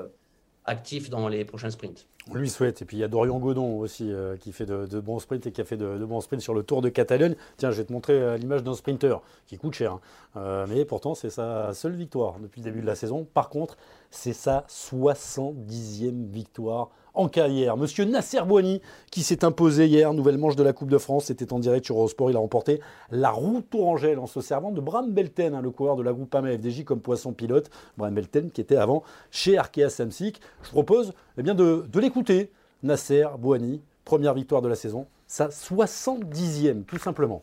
[0.65, 2.07] actif dans les prochains sprints.
[2.31, 2.81] On lui souhaite.
[2.81, 5.51] Et puis il y a Dorian Godon aussi euh, qui fait de, bons sprints et
[5.51, 7.35] qui a fait de, bons sprints sur le Tour de Catalogne.
[7.57, 9.93] Tiens, je vais te montrer euh, l'image d'un sprinter qui coûte cher.
[9.93, 10.01] Hein.
[10.37, 13.27] Euh, mais pourtant, c'est sa seule victoire depuis le début de la saison.
[13.33, 13.77] Par contre,
[14.09, 17.77] c'est sa 70e victoire en carrière.
[17.77, 21.53] Monsieur Nasser Bouani, qui s'est imposé hier, nouvelle manche de la Coupe de France, c'était
[21.53, 25.11] en direct sur Eurosport, il a remporté la route Tourangelle en se servant de Bram
[25.11, 27.69] Belten, hein, le coureur de la groupe AMA FDJ comme poisson pilote.
[27.97, 30.41] Bram Belten qui était avant chez Arkea Samsic.
[30.63, 32.51] Je propose eh de, l'écouter.
[32.81, 37.41] Nasser Bouani, première victoire de la saison, sa 70e tout simplement.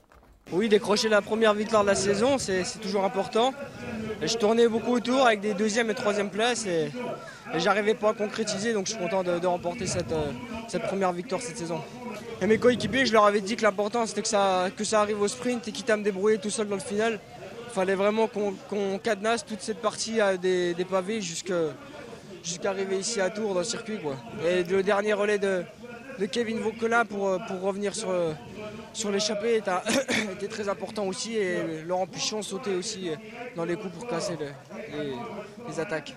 [0.53, 3.55] Oui, décrocher la première victoire de la saison, c'est toujours important.
[4.21, 6.91] je tournais beaucoup autour avec des deuxième et troisième places et,
[7.57, 10.33] j'arrivais pas à concrétiser, donc je suis content de, remporter euh,
[10.69, 11.81] cette, première victoire cette saison.
[12.43, 15.69] Et mes coéquipiers, je leur avais dit que l'important c'était que ça, arrive au sprint
[15.69, 17.21] et quitte à me débrouiller tout seul dans le final.
[17.69, 21.75] Il fallait vraiment qu'on cadenasse toute cette partie à des, pavés jusqu'à
[22.65, 23.99] arriver ici à Tours dans le circuit.
[24.49, 25.63] Et le dernier relais de,
[26.27, 28.13] Kevin Vauquelin pour, pour revenir sur,
[28.93, 29.57] sur l'échappée
[30.33, 33.11] était, très important aussi et Laurent Pichon sautait aussi
[33.57, 34.37] dans les coups pour casser
[35.69, 36.15] les attaques.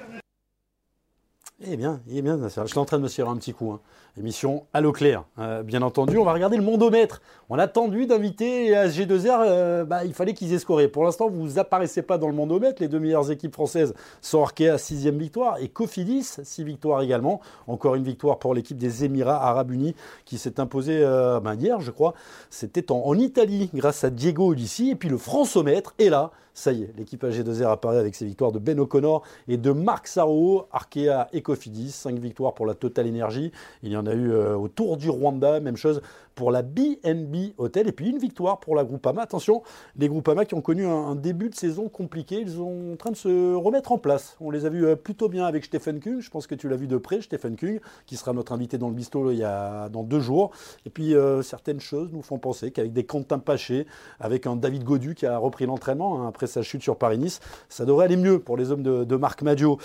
[1.65, 3.71] Eh bien, eh bien, je suis en train de me serrer un petit coup.
[3.71, 3.79] Hein.
[4.15, 6.19] Émission à l'eau claire, euh, bien entendu.
[6.19, 7.19] On va regarder le mondomètre.
[7.49, 9.43] On a tendu d'inviter à SG2R.
[9.47, 10.87] Euh, bah, il fallait qu'ils aient.
[10.87, 12.79] Pour l'instant, vous apparaissez pas dans le mondomètre.
[12.79, 17.41] Les deux meilleures équipes françaises sont Arkea, sixième victoire, et Cofidis, six victoires également.
[17.65, 19.95] Encore une victoire pour l'équipe des Émirats Arabes Unis
[20.25, 22.13] qui s'est imposée euh, ben, hier, je crois.
[22.51, 24.91] C'était en, Italie grâce à Diego Ulissi.
[24.91, 26.29] Et puis le Françomètre est là.
[26.55, 30.05] Ça y est, l'équipe AG2R apparaît avec ses victoires de Ben O'Connor et de Marc
[30.05, 31.89] Sarro, Arkea et Cofidis.
[31.89, 33.51] Cinq victoires pour la Total Energy.
[33.81, 36.01] Il y en a eu euh, au Tour du Rwanda, même chose
[36.35, 37.87] pour la BNB Hotel.
[37.87, 39.21] Et puis une victoire pour la Groupama.
[39.21, 39.63] Attention,
[39.97, 43.15] les Groupama qui ont connu un, début de saison compliqué, ils sont en train de
[43.15, 44.35] se remettre en place.
[44.41, 46.19] On les a vus euh, plutôt bien avec Stephen Kung.
[46.19, 48.89] Je pense que tu l'as vu de près, Stephen Kung, qui sera notre invité dans
[48.89, 50.51] le bistrot il y a dans deux jours.
[50.85, 53.85] Et puis euh, certaines choses nous font penser qu'avec des Quentin Paché,
[54.19, 57.39] avec un David Godu qui a repris l'entraînement hein, après sa chute sur Paris-Nice,
[57.69, 59.77] ça devrait aller mieux pour les hommes de, de Marc Madio.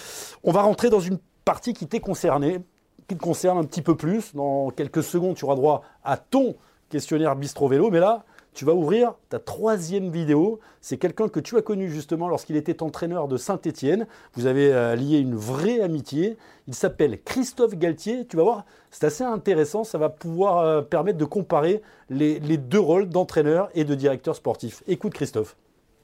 [0.45, 2.61] On va rentrer dans une partie qui t'est concernée
[3.09, 4.35] qui te concerne un petit peu plus.
[4.35, 6.55] Dans quelques secondes, tu auras droit à ton
[6.91, 7.91] questionnaire Bistro Vélo.
[7.91, 10.61] Mais là, tu vas ouvrir ta troisième vidéo.
[10.81, 14.07] C'est quelqu'un que tu as connu justement lorsqu'il était entraîneur de Saint-Étienne.
[14.35, 16.37] Vous avez euh, lié une vraie amitié.
[16.67, 18.27] Il s'appelle Christophe Galtier.
[18.27, 19.85] Tu vas voir, c'est assez intéressant.
[19.85, 24.83] Ça va pouvoir euh, permettre de comparer les, deux rôles d'entraîneur et de directeur sportif.
[24.87, 25.57] Écoute Christophe.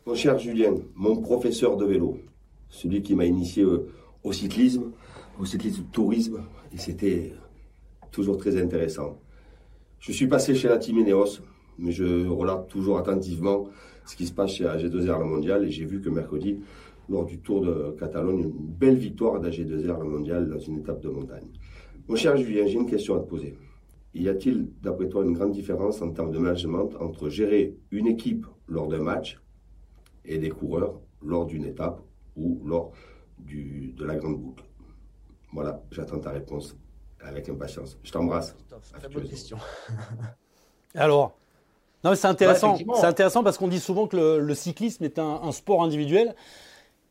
[0.06, 2.18] Mon cher Julien, mon professeur de vélo,
[2.68, 3.90] celui qui m'a initié euh,
[4.22, 4.92] au cyclisme,
[5.40, 7.32] au cyclisme tourisme, et c'était
[8.10, 9.18] toujours très intéressant.
[10.00, 11.04] Je suis passé chez la Team
[11.78, 13.68] mais je relate toujours attentivement
[14.04, 16.60] ce qui se passe chez AG2R Le Mondial, et j'ai vu que mercredi,
[17.08, 21.08] lors du Tour de Catalogne, une belle victoire d'AG2R Le Mondial dans une étape de
[21.08, 21.48] montagne.
[22.06, 23.56] Mon cher Julien, j'ai une question à te poser.
[24.14, 28.46] Y a-t-il, d'après toi, une grande différence en termes de management entre gérer une équipe
[28.68, 29.40] lors d'un match
[30.24, 32.02] et des coureurs lors d'une étape
[32.36, 32.92] ou lors
[33.38, 34.64] de la grande boucle?
[35.54, 36.76] Voilà, j'attends ta réponse
[37.20, 37.96] avec impatience.
[38.02, 38.56] Je t'embrasse.
[38.98, 39.56] Très bonne question.
[40.94, 41.36] Alors,
[42.02, 42.76] non, c'est intéressant.
[42.76, 46.34] c'est intéressant parce qu'on dit souvent que le, cyclisme est un, sport individuel.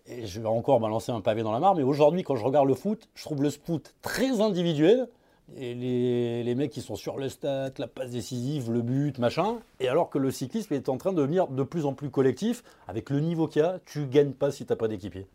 [0.06, 2.68] Et je vais encore balancer un pavé dans la mare, mais aujourd'hui, quand je regarde
[2.68, 5.08] le foot, je trouve le foot très individuel.
[5.56, 9.58] Et les, les, mecs qui sont sur le stat, la passe décisive, le but, machin.
[9.80, 12.64] Et alors que le cyclisme est en train de devenir de plus en plus collectif,
[12.88, 15.28] avec le niveau qu'il y a, tu gagnes pas si tu n'as pas d'équipier.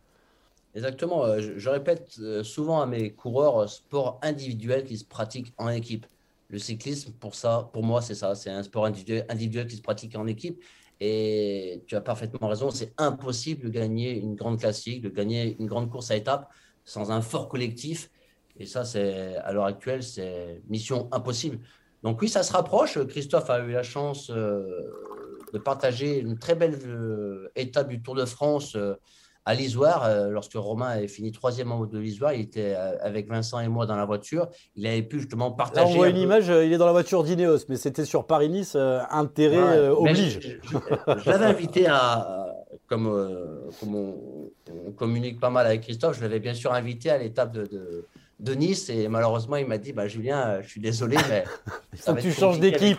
[0.78, 1.24] Exactement.
[1.24, 5.68] Euh, je, répète euh, souvent à mes coureurs, euh, sport individuel qui se pratique en
[5.70, 6.06] équipe.
[6.50, 8.36] Le cyclisme, pour ça, pour moi, c'est ça.
[8.36, 10.62] C'est un sport individuel, qui se pratique en équipe.
[11.00, 12.70] Et tu as parfaitement raison.
[12.70, 16.48] C'est impossible de gagner une grande classique, de gagner une grande course à étapes
[16.84, 18.08] sans un fort collectif.
[18.56, 21.58] Et ça, c'est à l'heure actuelle, c'est mission impossible.
[22.04, 23.04] Donc oui, ça se rapproche.
[23.08, 26.78] Christophe a eu la chance de partager une très belle
[27.56, 28.76] étape du Tour de France
[29.48, 32.98] à l'Isoire, euh, lorsque Romain avait fini troisième en haut de l'Isoire, il était euh,
[33.00, 34.48] avec Vincent et moi dans la voiture.
[34.76, 35.86] Il avait pu justement partager.
[35.86, 38.26] Là, on voit une image, euh, il est dans la voiture d'Ineos, mais c'était sur
[38.26, 40.60] Paris-Nice, intérêt oblige.
[40.68, 42.46] Je, l'avais invité à,
[42.88, 43.08] comme,
[43.80, 47.64] comme on, communique pas mal avec Christophe, je l'avais bien sûr invité à l'étape de
[47.64, 48.04] de
[48.40, 51.44] Nice et malheureusement il m'a dit bah Julien euh, je suis désolé mais
[51.92, 52.98] que tu changes d'équipe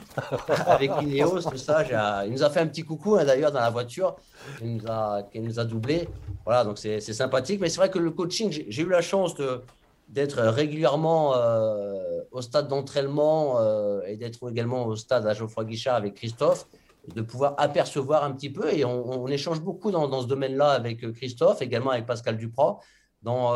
[0.67, 3.69] avec, Ineos tout ça il nous a fait un petit coucou hein, d'ailleurs dans la
[3.69, 4.17] voiture
[4.61, 6.09] il nous a nous a doublé
[6.43, 9.61] voilà donc c'est sympathique mais c'est vrai que le coaching j'ai eu la chance de
[10.09, 15.95] d'être régulièrement euh, au stade d'entraînement euh, et d'être également au stade à Geoffroy Guichard
[15.95, 16.67] avec Christophe
[17.13, 18.73] de pouvoir apercevoir un petit peu.
[18.73, 22.79] Et on, échange beaucoup dans, ce domaine-là avec Christophe, également avec Pascal Duprat,
[23.21, 23.53] dans,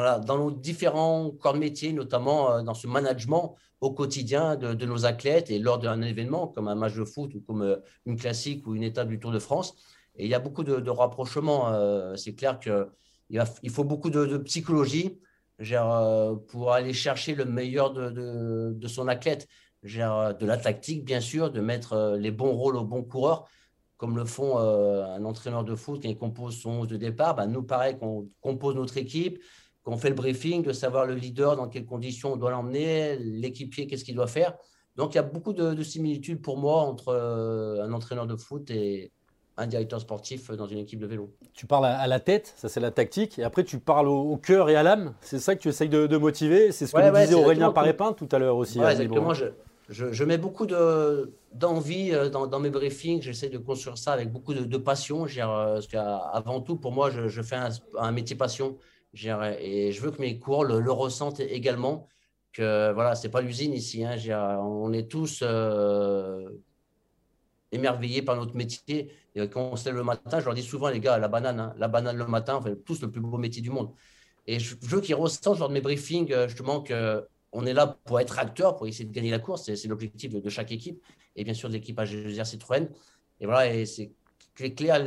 [0.00, 5.50] dans, nos différents corps de métier, notamment dans ce management au quotidien de, nos athlètes
[5.50, 8.84] et lors d'un événement comme un match de foot ou comme une classique ou une
[8.84, 9.74] étape du Tour de France.
[10.16, 11.72] Et il y a beaucoup de, rapprochements.
[11.72, 12.86] Euh, c'est clair qu'il
[13.30, 15.18] il faut beaucoup de, psychologie
[15.60, 19.48] euh, pour aller chercher le meilleur de, son athlète.
[19.84, 23.48] Euh, de la tactique, bien sûr, de mettre les bons rôles aux bons coureurs,
[23.96, 27.34] comme le font un entraîneur de foot qui compose son 11 de départ.
[27.34, 29.42] Ben, nous, pareil, qu'on compose notre équipe,
[29.82, 33.86] qu'on fait le briefing, de savoir le leader, dans quelles conditions on doit l'emmener, l'équipier,
[33.86, 34.54] qu'est-ce qu'il doit faire.
[34.96, 39.10] Donc, il y a beaucoup de, similitudes pour moi entre un entraîneur de foot et,
[39.56, 41.30] un directeur sportif dans une équipe de vélo.
[41.52, 44.70] Tu parles à la tête, ça c'est la tactique, et après tu parles au, cœur
[44.70, 47.34] et à l'âme, c'est ça que tu essayes de, motiver, c'est ce que nous disait
[47.34, 48.80] Aurélien Parépin tout à l'heure aussi.
[48.80, 49.46] Ouais, exactement, je,
[49.88, 54.54] je, mets beaucoup d'envie euh, dans, dans, mes briefings, j'essaie de construire ça avec beaucoup
[54.54, 57.58] de, passion, euh, parce qu'avant tout, pour moi, je, fais
[57.98, 58.76] un, métier passion,
[59.14, 62.08] et je veux que mes cours le, ressentent également,
[62.52, 64.16] que voilà, c'est pas l'usine ici, hein,
[64.60, 65.40] on est tous...
[65.42, 66.48] Euh,
[67.72, 69.10] émerveillés par notre métier.
[69.34, 71.58] Et quand on se lève le matin, je leur dis souvent, les gars, la banane,
[71.58, 73.90] hein, la banane le matin, on fait tous le plus beau métier du monde.
[74.46, 78.20] Et je veux qu'ils ressentent lors de mes briefings, euh, justement, qu'on est là pour
[78.20, 79.72] être acteur, pour essayer de gagner la course.
[79.74, 81.02] C'est l'objectif de, chaque équipe.
[81.34, 82.88] Et bien sûr, de l'équipage GR Citroën.
[83.40, 84.12] Et voilà, et c'est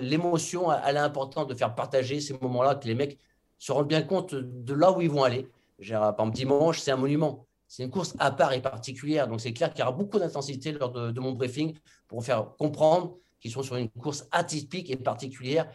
[0.01, 3.19] l'émotion, elle est importante de faire partager ces moments-là, que les mecs
[3.65, 5.49] se rendent bien compte de là où ils vont aller.
[5.89, 7.47] Par exemple, dimanche, c'est un monument.
[7.67, 9.27] C'est une course à part et particulière.
[9.27, 11.73] Donc, c'est clair qu'il y aura beaucoup d'intensité lors de, mon briefing
[12.07, 15.67] pour faire comprendre qu'ils sont sur une course atypique et particulière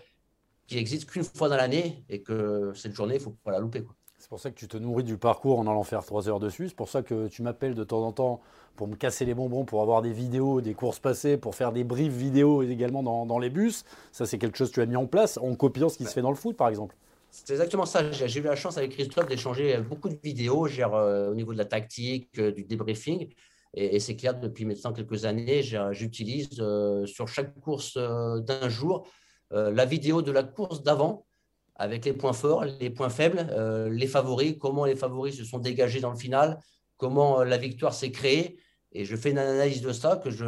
[0.68, 3.58] qui n'existe qu'une fois dans l'année et que cette journée, il ne faut pas la
[3.58, 3.84] louper.
[4.18, 6.68] C'est pour ça que tu te nourris du parcours en allant faire trois heures dessus.
[6.68, 8.40] C'est pour ça que tu m'appelles de temps en temps
[8.76, 11.82] pour me casser les bonbons, pour avoir des vidéos, des courses passées, pour faire des
[11.82, 13.84] briefs vidéo également dans, dans les bus.
[14.12, 16.12] Ça, c'est quelque chose que tu as mis en place en copiant ce qui se
[16.12, 16.94] fait dans le foot, par exemple.
[17.30, 18.10] C'est exactement ça.
[18.10, 21.64] J'ai eu la chance avec Christophe d'échanger beaucoup de vidéos euh, au niveau de la
[21.64, 23.32] tactique, euh, du débriefing.
[23.74, 25.62] Et, c'est clair, depuis maintenant quelques années,
[25.92, 29.06] j'utilise euh, sur chaque course d'un jour
[29.52, 31.26] la vidéo de la course d'avant
[31.74, 33.48] avec les points forts, les points faibles,
[33.90, 36.60] les favoris, comment les favoris se sont dégagés dans le final,
[36.96, 38.60] comment la victoire s'est créée.
[38.92, 40.44] Et je fais une analyse de ça que je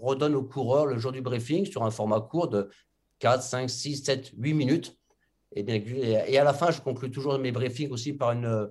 [0.00, 2.70] redonne aux coureurs le jour du briefing sur un format court de
[3.18, 4.96] 4, 5, 6, 7, 8 minutes
[5.54, 5.80] et, bien,
[6.26, 8.70] et à la fin, je conclue toujours mes briefings aussi par une,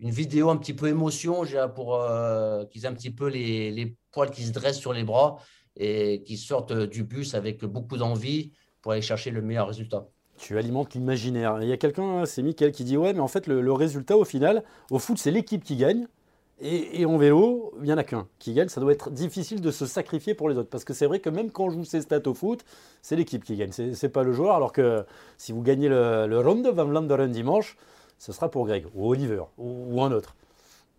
[0.00, 3.96] une vidéo un petit peu émotion pour euh, qu'ils aient un petit peu les, les,
[4.12, 5.38] poils qui se dressent sur les bras
[5.76, 10.08] et qui sortent du bus avec beaucoup d'envie pour aller chercher le meilleur résultat.
[10.38, 11.58] Tu alimentes l'imaginaire.
[11.62, 14.24] Il y a quelqu'un, c'est Mickaël, qui dit Ouais, mais en fait, le résultat au
[14.24, 16.06] final, au foot, c'est l'équipe qui gagne.
[16.60, 18.68] Et, en vélo, il n'y en a qu'un qui gagne.
[18.68, 20.70] Ça doit être difficile de se sacrifier pour les autres.
[20.70, 22.64] Parce que c'est vrai que même quand on joue ses stats au foot,
[23.00, 23.70] c'est l'équipe qui gagne.
[23.70, 24.56] Ce n'est pas le joueur.
[24.56, 25.04] Alors que
[25.36, 27.76] si vous gagnez le, le Ronde Van Vlaanderen dimanche,
[28.18, 30.34] ce sera pour Greg ou Oliver ou, un autre.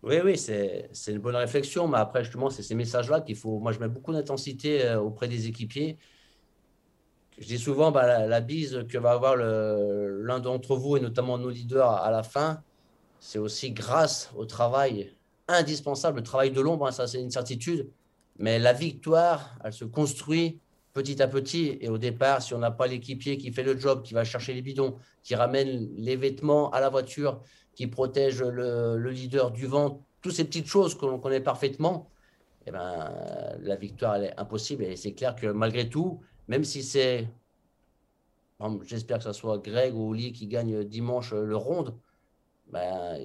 [0.02, 1.88] Oui, oui, c'est une bonne réflexion.
[1.88, 3.58] Mais après, justement, c'est ces messages-là qu'il faut.
[3.58, 5.98] Moi, je mets beaucoup d'intensité euh, auprès des équipiers.
[7.38, 11.48] Je dis souvent bah, la, bise que va avoir l'un d'entre vous, et notamment nos
[11.48, 12.62] leaders à la fin,
[13.18, 15.14] c'est aussi grâce au travail
[15.52, 16.18] indispensable.
[16.18, 17.90] Le travail de l'ombre, hein, ça c'est une certitude.
[18.38, 20.60] Mais la victoire, elle se construit
[20.92, 21.78] petit à petit.
[21.80, 24.54] Et au départ, si on n'a pas l'équipier qui fait le job, qui va chercher
[24.54, 27.42] les bidons, qui ramène les vêtements à la voiture,
[27.74, 32.10] qui protège le, leader du vent, toutes ces petites choses que l'on connaît parfaitement,
[32.66, 33.12] eh ben,
[33.62, 34.84] la victoire, elle est impossible.
[34.84, 37.28] Et c'est clair que malgré tout, même si c'est,
[38.84, 41.94] j'espère que ce soit Greg ou Oli qui gagne dimanche le ronde,
[42.68, 43.18] ben,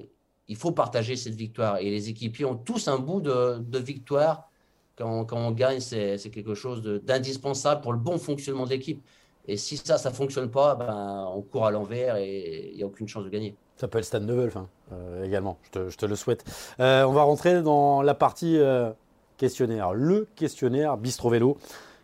[0.48, 1.78] il faut partager cette victoire.
[1.78, 4.50] Et les équipiers ont tous un bout de, victoire.
[4.96, 9.02] Quand, on gagne, c'est quelque chose d'indispensable pour le bon fonctionnement de l'équipe.
[9.48, 12.82] Et si ça, ça ne fonctionne pas, ben, on court à l'envers et il n'y
[12.82, 13.54] a aucune chance de gagner.
[13.76, 16.44] Ça peut être Stade Neuf hein, euh, également, je te, le souhaite.
[16.80, 18.90] Euh, on va rentrer dans la partie euh,
[19.36, 19.92] questionnaire.
[19.94, 21.58] Le questionnaire Bistro Vélo.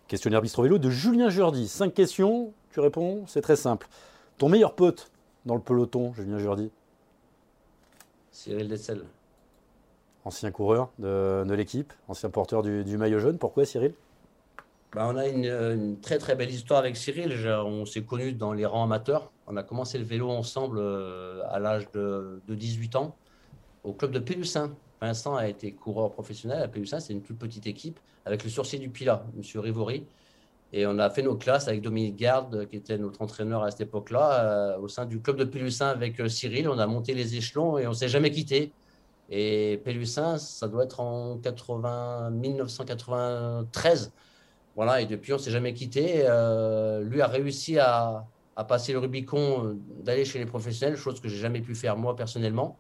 [0.07, 1.67] Questionnaire Bistro Vélo de Julien Jurdi.
[1.67, 3.89] Cinq questions, tu réponds, c'est très simple.
[4.39, 5.11] Ton meilleur pote
[5.47, 6.71] dans le peloton, Julien Jurdi
[8.33, 9.05] Cyril Dessel.
[10.25, 13.39] Ancien coureur de, l'équipe, ancien porteur du, maillot jaune.
[13.39, 13.93] Pourquoi Cyril?
[14.93, 17.33] Bah, On a une, très très belle histoire avec Cyril.
[17.47, 19.31] On s'est connus dans les rangs amateurs.
[19.47, 23.15] On a commencé le vélo ensemble euh, à l'âge de, 18 ans
[23.85, 24.73] au club de Pélussin.
[25.01, 27.01] Vincent a été coureur professionnel à Pélussin.
[27.01, 29.61] C'est une toute petite équipe avec le sorcier du Pilat, M.
[29.61, 30.07] Rivory.
[30.75, 33.83] Et on a fait nos classes avec Dominique Garde, qui était notre entraîneur à cette
[33.83, 36.67] époque-là, euh, au sein du club de Pélussin avec euh, Cyril.
[36.69, 38.73] On a monté les échelons et on s'est jamais quitté.
[39.29, 44.13] Et Pélussin, ça doit être en 80, 1993.
[44.75, 46.23] Voilà, et depuis, on s'est jamais quitté.
[47.03, 48.27] lui a réussi à,
[48.69, 52.79] passer le Rubicon d'aller chez les professionnels, chose que j'ai jamais pu faire moi personnellement.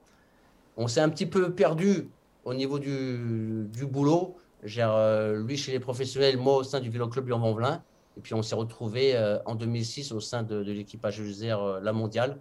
[0.76, 2.09] On s'est un petit peu perdu
[2.45, 4.36] au niveau du boulot.
[4.62, 7.82] Lui chez les professionnels, moi au sein du Vélo Club Lyon-Vanvelin.
[8.16, 12.38] Et puis on s'est retrouvé en 2006 au sein de, de l'équipage euh, La Mondiale.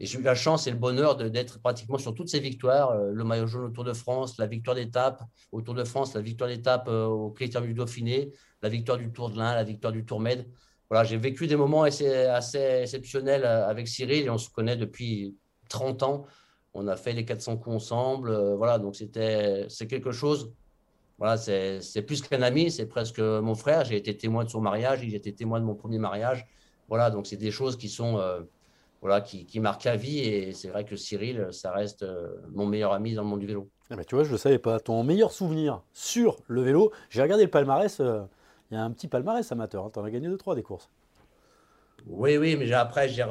[0.00, 3.12] Et j'ai eu la chance et le bonheur d'être pratiquement sur toutes ces victoires, euh,
[3.12, 6.20] le maillot jaune au Tour de France, la victoire d'étape au Tour de France, la
[6.20, 9.92] victoire d'étape euh, au Critérium du Dauphiné, la victoire du Tour de l'Ain, la victoire
[9.92, 10.46] du Tour Med.
[10.90, 12.06] Voilà, j'ai vécu des moments assez,
[12.82, 15.36] exceptionnels euh, avec Cyril et on se connaît depuis
[15.68, 16.26] 30 ans.
[16.74, 18.34] On a fait les 400 coups ensemble.
[18.56, 20.52] voilà, donc c'était c'est quelque chose.
[21.24, 23.86] Voilà, c'est plus qu'un ami, c'est presque mon frère.
[23.86, 26.46] J'ai été témoin de son mariage, il été témoin de mon premier mariage.
[26.88, 28.20] Voilà, donc c'est des choses qui sont
[29.04, 30.18] voilà, qui, qui marque la vie.
[30.18, 33.46] Et c'est vrai que Cyril, ça reste euh, mon meilleur ami dans le monde du
[33.46, 33.68] vélo.
[33.90, 34.80] Ah bah, tu vois, je ne savais pas.
[34.80, 38.00] Ton meilleur souvenir sur le vélo, j'ai regardé le palmarès.
[38.00, 38.22] Euh,
[38.70, 39.84] il y a un petit palmarès amateur.
[39.84, 39.90] Hein.
[39.92, 40.90] tu en as gagné 2-3 des courses.
[42.06, 43.24] Oui, oui, mais après, j'ai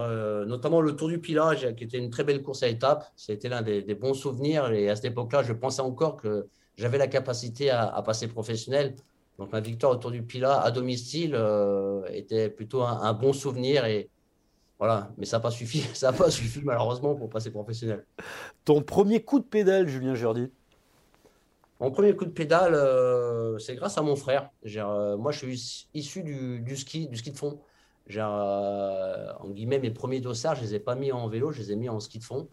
[0.48, 3.06] notamment le Tour du Pilat, qui était une très belle course à étapes.
[3.16, 4.72] C'était l'un des, bons souvenirs.
[4.72, 8.96] Et à cette époque-là, je pensais encore que j'avais la capacité à, passer professionnel.
[9.40, 13.34] Donc ma victoire au Tour du Pilat à domicile euh, était plutôt un, un, bon
[13.34, 13.86] souvenir.
[13.86, 14.10] Et,
[14.80, 18.06] voilà, mais ça n'a pas suffi, ça pas suffi malheureusement pour passer professionnel.
[18.66, 20.50] Ton premier coup de pédale, Julien Jordi?
[21.80, 24.50] Mon premier coup de pédale, euh, c'est grâce à mon frère.
[24.66, 27.60] Euh, moi, je suis issu du, ski, du ski de fond.
[28.16, 31.60] Euh, en guillemets, mes premiers dossards, je ne les ai pas mis en vélo, je
[31.60, 32.48] les ai mis en ski de fond.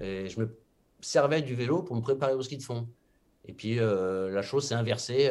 [0.00, 0.58] Et je me
[1.00, 2.88] servais du vélo pour me préparer au ski de fond.
[3.44, 5.30] Et puis, la chose s'est inversée.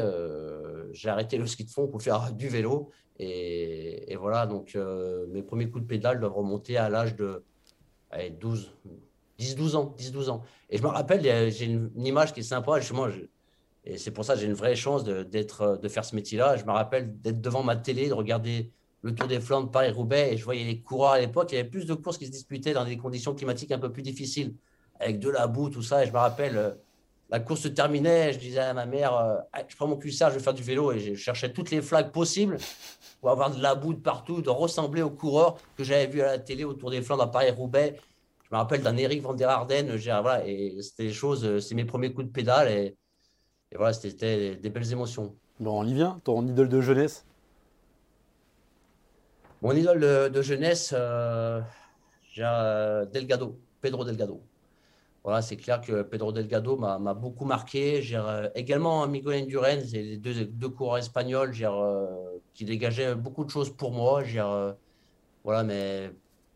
[0.91, 2.91] j'ai arrêté le ski de fond pour faire du vélo.
[3.23, 7.43] Et, voilà, donc euh, mes premiers coups de pédale doivent remonter à l'âge de
[8.39, 8.73] 12,
[9.39, 10.43] 10-12 ans, 10-12 ans.
[10.71, 13.07] Et je me rappelle, j'ai une, image qui est sympa, justement,
[13.83, 16.57] et c'est pour ça que j'ai une vraie chance de faire ce métier-là.
[16.57, 18.71] Je me rappelle d'être devant ma télé, de regarder
[19.03, 21.51] le Tour des Flandres, Paris-Roubaix, et je voyais les coureurs à l'époque.
[21.51, 23.91] Il y avait plus de courses qui se disputaient dans des conditions climatiques un peu
[23.91, 24.55] plus difficiles,
[24.99, 26.03] avec de la boue, tout ça.
[26.03, 26.75] Et je me rappelle,
[27.31, 30.35] la course se terminait, je disais à ma mère, euh, je prends mon cuissard, je
[30.35, 32.57] vais faire du vélo, et je cherchais toutes les flaques possibles
[33.21, 36.25] pour avoir de la boue de partout, de ressembler aux coureurs que j'avais vu à
[36.25, 37.97] la télé autour des Flandres à Paris-Roubaix.
[38.43, 41.73] Je me rappelle d'un Eric Van der Arden, voilà, et c'était des choses, euh, c'est
[41.73, 42.97] mes premiers coups de pédale, et,
[43.73, 45.33] voilà, c'était des belles émotions.
[45.61, 47.25] Bon, on y vient, ton idole de jeunesse?
[49.61, 51.61] Mon idole de, jeunesse, euh,
[53.05, 54.41] Delgado, Pedro Delgado.
[55.23, 58.01] Voilà, c'est clair que Pedro Delgado m'a beaucoup marqué.
[58.01, 58.19] J'ai
[58.55, 61.51] également Miguel Indurain, c'est les deux, coureurs espagnols
[62.53, 64.23] qui dégageaient beaucoup de choses pour moi.
[65.43, 66.11] voilà, mais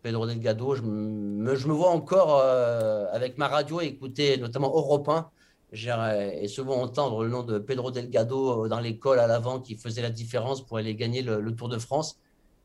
[0.06, 5.32] Pedro Delgado, je me, vois encore euh, avec ma radio écouter notamment Europe 1
[5.74, 10.04] et souvent entendre le nom de Pedro Delgado euh, dans l'école à l'avant qui faisait
[10.04, 12.20] la différence pour aller gagner le, Tour de France.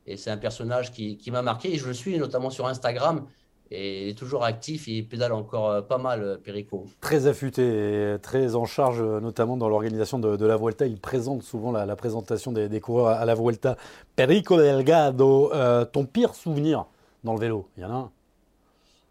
[0.06, 3.26] Et c'est un personnage qui m'a marqué et je le suis notamment sur Instagram
[3.72, 6.86] et il est toujours actif, il pédale encore euh, pas mal, euh, Perico.
[7.00, 10.86] Très affûté et très en charge, euh, notamment dans l'organisation de, la Vuelta.
[10.86, 13.76] Il présente souvent la, présentation des, coureurs à la Vuelta.
[14.16, 15.52] Perico Delgado,
[15.92, 16.86] ton pire souvenir
[17.22, 18.10] dans le vélo, il y en a un?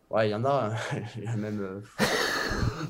[0.09, 0.71] Ouais, il y en a.
[1.17, 1.83] il y a même.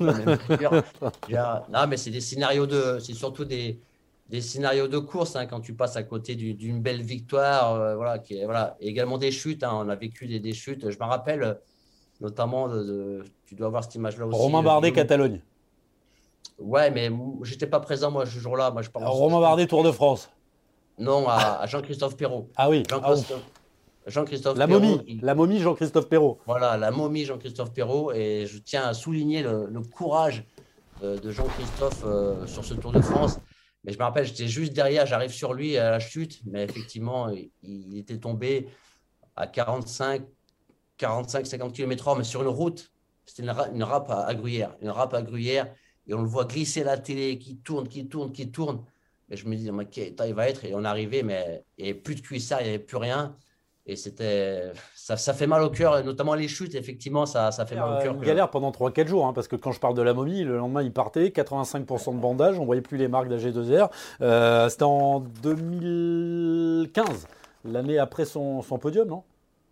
[0.00, 2.98] non, mais c'est des scénarios de.
[2.98, 3.78] C'est surtout des,
[4.30, 8.42] des scénarios de course hein, quand tu passes à côté d'une belle victoire, voilà, qui
[8.44, 9.64] voilà, également des chutes.
[9.64, 10.88] Hein, on a vécu des, des, chutes.
[10.88, 11.58] Je me rappelle
[12.20, 14.38] notamment de, tu dois avoir cette image-là aussi.
[14.38, 15.40] Romain Bardet, Catalogne.
[16.58, 17.10] Ouais, mais
[17.42, 18.70] j'étais pas présent moi ce jour-là.
[18.70, 20.30] Moi, je pense, Romain Bardet, Tour de France.
[20.98, 22.48] Non, à, Jean-Christophe Perrault.
[22.56, 22.82] Ah oui.
[24.06, 24.56] Jean-Christophe.
[24.58, 26.38] la momie, la momie Jean-Christophe Perrault.
[26.46, 28.12] Voilà, la momie Jean-Christophe Perrault.
[28.12, 30.44] Et je tiens à souligner le, courage
[31.02, 33.38] de Jean-Christophe euh, sur ce Tour de France.
[33.84, 37.30] Mais je me rappelle, j'étais juste derrière, j'arrive sur lui à la chute, mais effectivement,
[37.62, 38.68] il était tombé
[39.36, 40.22] à 45,
[40.98, 42.92] 45, 50 km/h, mais sur une route.
[43.24, 45.72] C'était une, râpe à, gruyère, une râpe à gruyère,
[46.06, 48.84] et on le voit glisser la télé qui tourne, qui tourne, qui tourne.
[49.30, 49.86] Et je me dis, mais
[50.26, 52.70] il va être, et on arrivait, mais il n'y avait plus de cuissard, il n'y
[52.70, 53.36] avait plus rien.
[53.86, 57.76] Et c'était, ça, ça, fait mal au cœur, notamment les chutes, effectivement, ça, ça fait
[57.76, 58.14] mal au cœur.
[58.14, 60.58] Une galère pendant 3-4 jours, hein, parce que quand je parle de la momie, le
[60.58, 63.90] lendemain il partait, 85% de bandage, on voyait plus les marques d'AG2R.
[64.20, 67.26] Euh, c'était en 2015,
[67.64, 69.22] l'année après son, son, podium, non?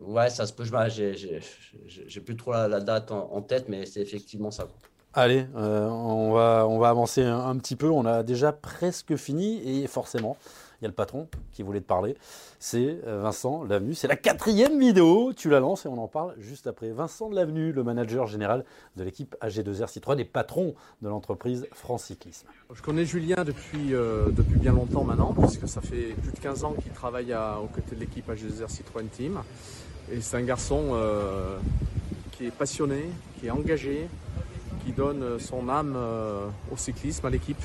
[0.00, 4.68] Ouais, ça se peut, j'ai plus trop la, date en, tête, mais c'est effectivement ça.
[5.12, 9.16] Allez, euh, on, va, on va avancer un, un, petit peu, on a déjà presque
[9.16, 10.36] fini, et forcément,
[10.80, 12.16] Il y a le patron qui voulait te parler.
[12.60, 13.94] C'est euh, Vincent Lavenu.
[13.94, 15.32] C'est la quatrième vidéo.
[15.36, 16.90] Tu la lances et on en parle juste après.
[16.90, 18.64] Vincent Lavenu, le manager général
[18.96, 22.46] de l'équipe AG2R Citroën et patron de l'entreprise France Cyclisme.
[22.72, 26.62] Je connais Julien depuis, euh, depuis bien longtemps maintenant, puisque ça fait plus de 15
[26.62, 29.40] ans qu'il travaille aux côtés de l'équipe AG2R Citroën Team.
[30.12, 31.58] Et c'est un garçon euh,
[32.32, 33.10] qui est passionné,
[33.40, 34.08] qui est engagé,
[34.84, 35.98] qui donne son âme
[36.70, 37.60] au cyclisme, à l'équipe.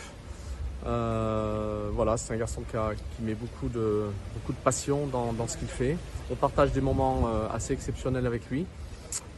[0.85, 5.67] Euh, voilà, c'est un garçon qui, met beaucoup de, beaucoup de passion dans, ce qu'il
[5.67, 5.97] fait.
[6.31, 8.65] On partage des moments euh, assez exceptionnels avec lui.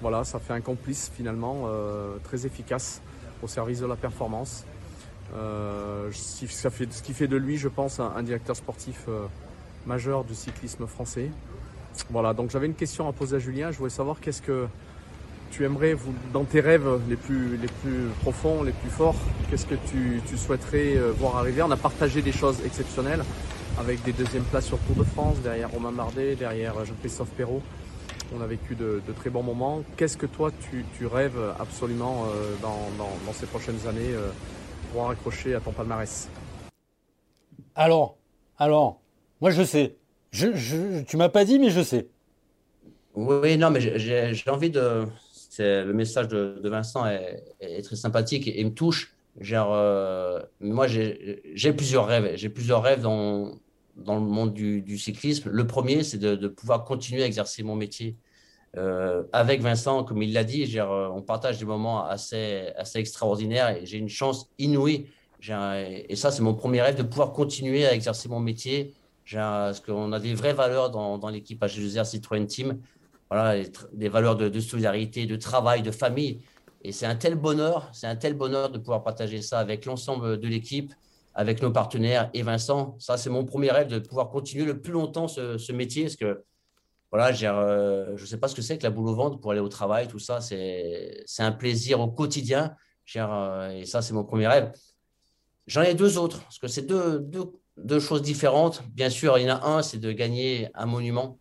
[0.02, 3.02] Voilà, ça fait un complice finalement euh, très efficace
[3.44, 4.66] au service de la performance.
[5.34, 9.08] ce qui fait de lui, je pense, un, directeur sportif
[9.86, 11.30] majeur du cyclisme français.
[12.10, 13.72] Voilà, donc j'avais une question à poser à Julien.
[13.72, 14.68] Je voulais savoir qu'est-ce que,
[15.56, 15.96] tu aimerais,
[16.34, 19.16] dans tes rêves les plus, les plus profonds, les plus forts,
[19.50, 21.62] qu'est-ce que tu, souhaiterais euh, voir arriver?
[21.62, 23.24] On a partagé des choses exceptionnelles
[23.80, 27.62] avec des deuxièmes places sur Tour de France, derrière Romain Bardet, derrière euh, Jean-Christophe Perrault.
[28.36, 29.84] On a vécu de, très bons moments.
[29.96, 30.52] Qu'est-ce que toi,
[30.98, 34.14] tu, rêves absolument euh, dans, ces prochaines années
[34.92, 36.28] pour accrocher à ton palmarès?
[37.76, 38.18] Alors,
[38.58, 39.00] alors,
[39.40, 39.96] moi je sais.
[40.32, 42.08] Je, je, tu m'as pas dit, mais je sais.
[43.14, 45.06] Oui, non, mais j'ai envie de
[45.64, 49.16] le message de, Vincent est, très sympathique et, me touche.
[49.52, 52.34] Euh, moi, j'ai plusieurs rêves.
[52.36, 53.52] J'ai plusieurs rêves dans,
[53.96, 55.50] dans le monde du, cyclisme.
[55.50, 58.16] Le premier, c'est de, pouvoir continuer à exercer mon métier.
[58.78, 63.78] Euh, avec Vincent, comme il l'a dit, genre, on partage des moments assez, assez extraordinaires
[63.84, 65.08] j'ai une chance inouïe.
[66.10, 68.94] Et ça, c'est mon premier rêve de pouvoir continuer à exercer mon métier.
[69.32, 72.80] Parce qu'on a des vraies valeurs dans, dans l'équipe HGR Citroën Team
[73.30, 73.64] voilà,
[73.94, 76.42] des valeurs de, solidarité, de travail, de famille.
[76.84, 80.40] Et c'est un tel bonheur, c'est un tel bonheur de pouvoir partager ça avec l'ensemble
[80.40, 80.94] de l'équipe,
[81.34, 82.96] avec nos partenaires et Vincent.
[83.00, 86.44] Ça, c'est mon premier rêve de pouvoir continuer le plus longtemps ce, métier, parce que
[87.12, 89.52] voilà, euh, je ne sais pas ce que c'est que la boule au ventre pour
[89.52, 92.76] aller au travail, tout ça, c'est un plaisir au quotidien.
[93.16, 94.72] Euh, et ça, c'est mon premier rêve.
[95.68, 98.84] J'en ai deux autres, parce que c'est deux choses différentes.
[98.90, 101.40] Bien sûr, il y en a un, c'est de gagner un monument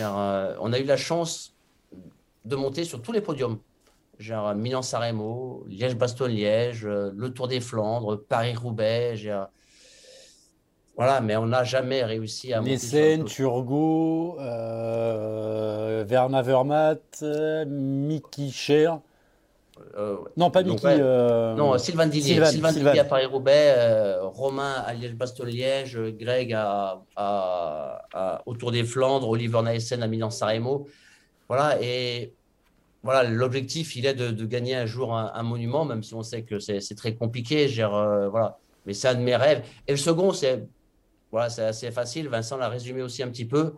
[0.00, 1.54] euh, on a eu la chance
[2.44, 3.58] de monter sur tous les podiums.
[4.18, 5.02] Genre Milan-San
[5.68, 9.16] Liège-Bastogne-Liège, euh, le Tour des Flandres, Paris-Roubaix.
[10.96, 12.72] Voilà, mais on n'a jamais réussi à monter.
[12.74, 16.04] Nissen, Turgot, euh,
[17.66, 19.00] Mickey Cher.
[19.96, 20.86] Euh, non, pas Mickey.
[20.86, 22.44] Euh, non, Sylvain Dillier.
[22.46, 29.62] Sylvain, Dillier à Paris-Roubaix, euh, Romain à Liège-Bastogne-Liège, Greg à, à, autour des Flandres, Oliver
[29.62, 30.86] Naessen à Milan-Saremo.
[31.48, 32.32] Voilà, et
[33.02, 36.58] voilà, l'objectif, il est de, gagner un jour un, monument, même si on sait que
[36.58, 37.66] c'est très compliqué.
[37.66, 38.58] voilà.
[38.86, 39.64] Mais c'est un de mes rêves.
[39.88, 40.64] Et le second, c'est
[41.32, 42.28] voilà, assez facile.
[42.28, 43.74] Vincent l'a résumé aussi un petit peu.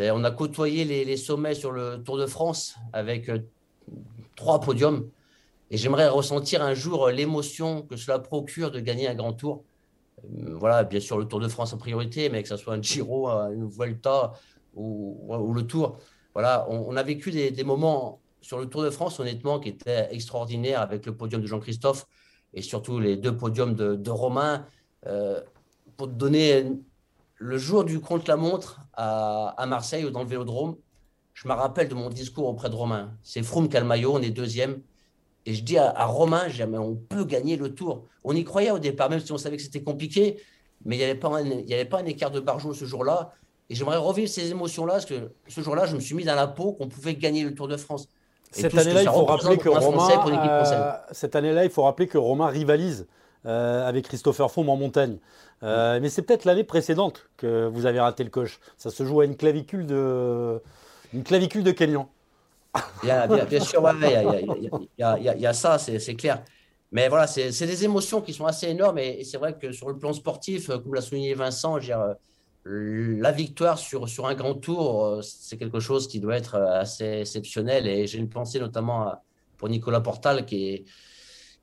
[0.00, 3.30] On a côtoyé les, les, sommets sur le Tour de France avec
[4.36, 5.08] trois podiums.
[5.70, 9.64] Et j'aimerais ressentir un jour l'émotion que cela procure de gagner un grand tour.
[10.24, 12.82] Euh, voilà, bien sûr, le Tour de France en priorité, mais que ce soit un
[12.82, 14.32] Giro, une Vuelta
[14.74, 15.98] ou, le Tour.
[16.34, 20.80] Voilà, on, a vécu des, moments sur le Tour de France, honnêtement, qui étaient extraordinaires
[20.80, 22.06] avec le podium de Jean-Christophe
[22.52, 24.66] et surtout les deux podiums de, Romain.
[25.06, 25.40] Euh,
[25.96, 26.72] pour donner
[27.36, 30.76] le jour du contre-la-montre à, à, Marseille ou dans le Vélodrome,
[31.34, 33.12] je me rappelle de mon discours auprès de Romain.
[33.22, 34.80] C'est Froome qui a le maillot, on est deuxième.
[35.46, 36.46] Et je dis à, Romain,
[36.78, 38.06] on peut gagner le tour.
[38.22, 40.40] On y croyait au départ, même si on savait que c'était compliqué,
[40.84, 43.32] mais il n'y avait, pas un, avait pas un écart de barjot ce jour-là.
[43.68, 46.46] Et j'aimerais revivre ces émotions-là, parce que ce jour-là, je me suis mis dans la
[46.46, 48.08] peau qu'on pouvait gagner le Tour de France.
[48.50, 53.06] cette année-là, il faut rappeler que Romain, cette année-là, il faut rappeler que Romain rivalise
[53.44, 55.18] euh, avec Christopher Froome en montagne.
[55.62, 58.60] Euh, mais c'est peut-être l'année précédente que vous avez raté le coche.
[58.78, 60.60] Ça se joue à une clavicule de,
[61.14, 62.08] une clavicule de Kenyan.
[63.02, 63.82] bien, sûr,
[64.98, 66.42] il y, a ça, c'est clair.
[66.92, 68.98] Mais voilà, c'est des émotions qui sont assez énormes.
[68.98, 72.14] Et, c'est vrai que sur le plan sportif, comme l'a souligné Vincent, euh,
[73.20, 76.80] la victoire sur, sur un grand tour, euh, c'est quelque chose qui doit être euh,
[76.80, 77.86] assez exceptionnel.
[77.86, 79.12] Et j'ai une pensée notamment
[79.56, 80.84] pour Nicolas Portal, qui,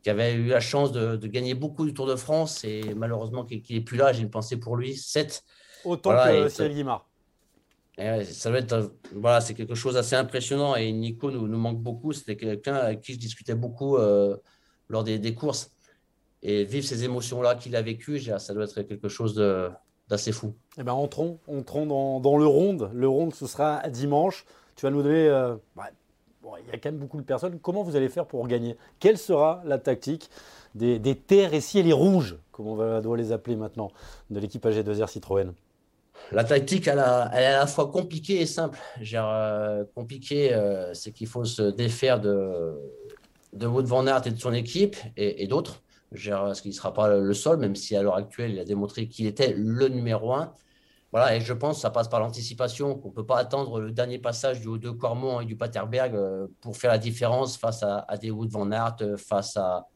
[0.04, 2.64] qui avait eu la chance de, gagner beaucoup du Tour de France.
[2.64, 4.96] Et malheureusement, qu'il n'est plus là, j'ai une pensée pour lui.
[4.96, 5.44] 7.
[5.84, 7.11] Autant que Cyril Guimard.
[7.98, 12.14] Ça être, voilà, c'est quelque chose d'assez impressionnant et Nico nous, manque beaucoup.
[12.14, 14.38] C'était quelqu'un avec qui je discutais beaucoup euh,
[14.90, 15.72] lors des, courses
[16.42, 19.36] et vivre ces émotions-là qu'il a vécues, ça doit être quelque chose
[20.10, 20.56] d'assez fou.
[20.78, 22.90] Eh ben, entrons, entrons dans, dans, le ronde.
[22.94, 24.46] Le ronde, ce sera dimanche.
[24.76, 25.56] Tu vas nous donner euh,
[26.60, 27.60] il y a quand même beaucoup de personnes.
[27.60, 28.78] Comment vous allez faire pour gagner?
[29.00, 30.30] Quelle sera la tactique
[30.76, 33.92] des, terres et ciels rouges, comme on doit les appeler maintenant,
[34.30, 35.54] de l'équipe AG2R Citroën?
[36.32, 38.80] La tactique, elle, est à la fois compliquée et simple.
[39.02, 42.74] Genre, euh, compliqué, euh, c'est qu'il faut se défaire de,
[43.54, 45.82] de Wout van Aert et de son équipe et, d'autres.
[46.14, 49.08] Ce qui ne sera pas le seul, même si à l'heure actuelle, il a démontré
[49.08, 50.54] qu'il était le numéro un.
[51.12, 53.92] Voilà, et je pense que ça passe par l'anticipation, qu'on ne peut pas attendre le
[53.92, 57.84] dernier passage du haut de Cormont et du Paterberg euh, pour faire la différence face
[57.84, 59.88] à, des Wood Van Aert, euh, face à,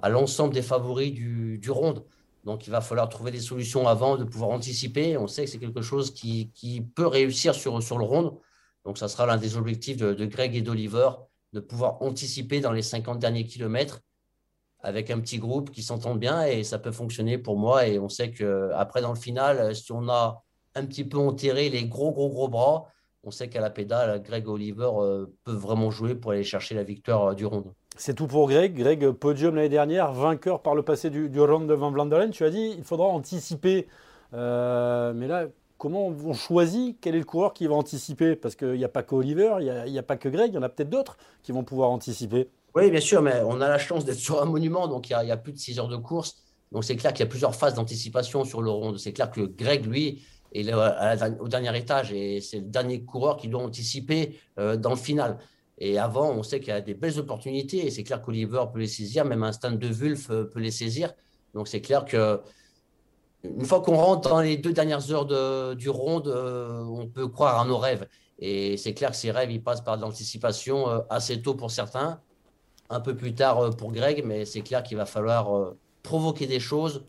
[0.00, 2.04] à l'ensemble des favoris du, du ronde.
[2.48, 5.18] Donc il va falloir trouver des solutions avant de pouvoir anticiper.
[5.18, 6.50] On sait que c'est quelque chose qui,
[6.94, 8.38] peut réussir sur, le ronde.
[8.86, 11.10] Donc ça sera l'un des objectifs de, Greg et d'Oliver,
[11.52, 14.00] de pouvoir anticiper dans les 50 derniers kilomètres
[14.80, 17.86] avec un petit groupe qui s'entend bien et ça peut fonctionner pour moi.
[17.86, 20.42] Et on sait qu'après, dans le final, si on a
[20.74, 22.86] un petit peu enterré les gros, gros, gros bras,
[23.24, 26.82] on sait qu'à la pédale, Greg Oliver euh, peut vraiment jouer pour aller chercher la
[26.82, 27.66] victoire euh, du round.
[27.98, 28.74] C'est tout pour Greg.
[28.76, 32.30] Greg, podium l'année dernière, vainqueur par le passé du, du round de Van.
[32.30, 33.88] Tu as dit il faudra anticiper.
[34.34, 35.46] Euh, mais là,
[35.78, 38.36] comment on choisit quel est le coureur qui va anticiper?
[38.36, 40.58] Parce qu'il n'y a pas que Oliver, il n'y a, pas que Greg, il y
[40.58, 42.48] en a peut-être d'autres qui vont pouvoir anticiper.
[42.76, 45.30] Oui, bien sûr, mais on a la chance d'être sur un monument, donc il y,
[45.32, 46.36] a, plus de 6 heures de course.
[46.70, 48.96] Donc c'est clair qu'il y a plusieurs phases d'anticipation sur le round.
[48.96, 50.22] C'est clair que Greg, lui,
[50.52, 50.72] est
[51.40, 55.38] au dernier étage et c'est le dernier coureur qui doit anticiper euh, dans le final.
[55.78, 58.80] Et avant, on sait qu'il y a des belles opportunités et c'est clair qu'Oliver peut
[58.80, 61.12] les saisir, même un stand de Wulf euh, peut les saisir.
[61.54, 62.40] Donc c'est clair que
[63.44, 67.28] une fois qu'on rentre dans les deux dernières heures de, du ronde, euh, on peut
[67.28, 68.08] croire à nos rêves.
[68.40, 72.20] Et c'est clair que ces rêves, ils passent par l'anticipation assez tôt pour certains,
[72.88, 75.74] un peu plus tard pour Greg, mais c'est clair qu'il va falloir
[76.04, 77.04] provoquer des choses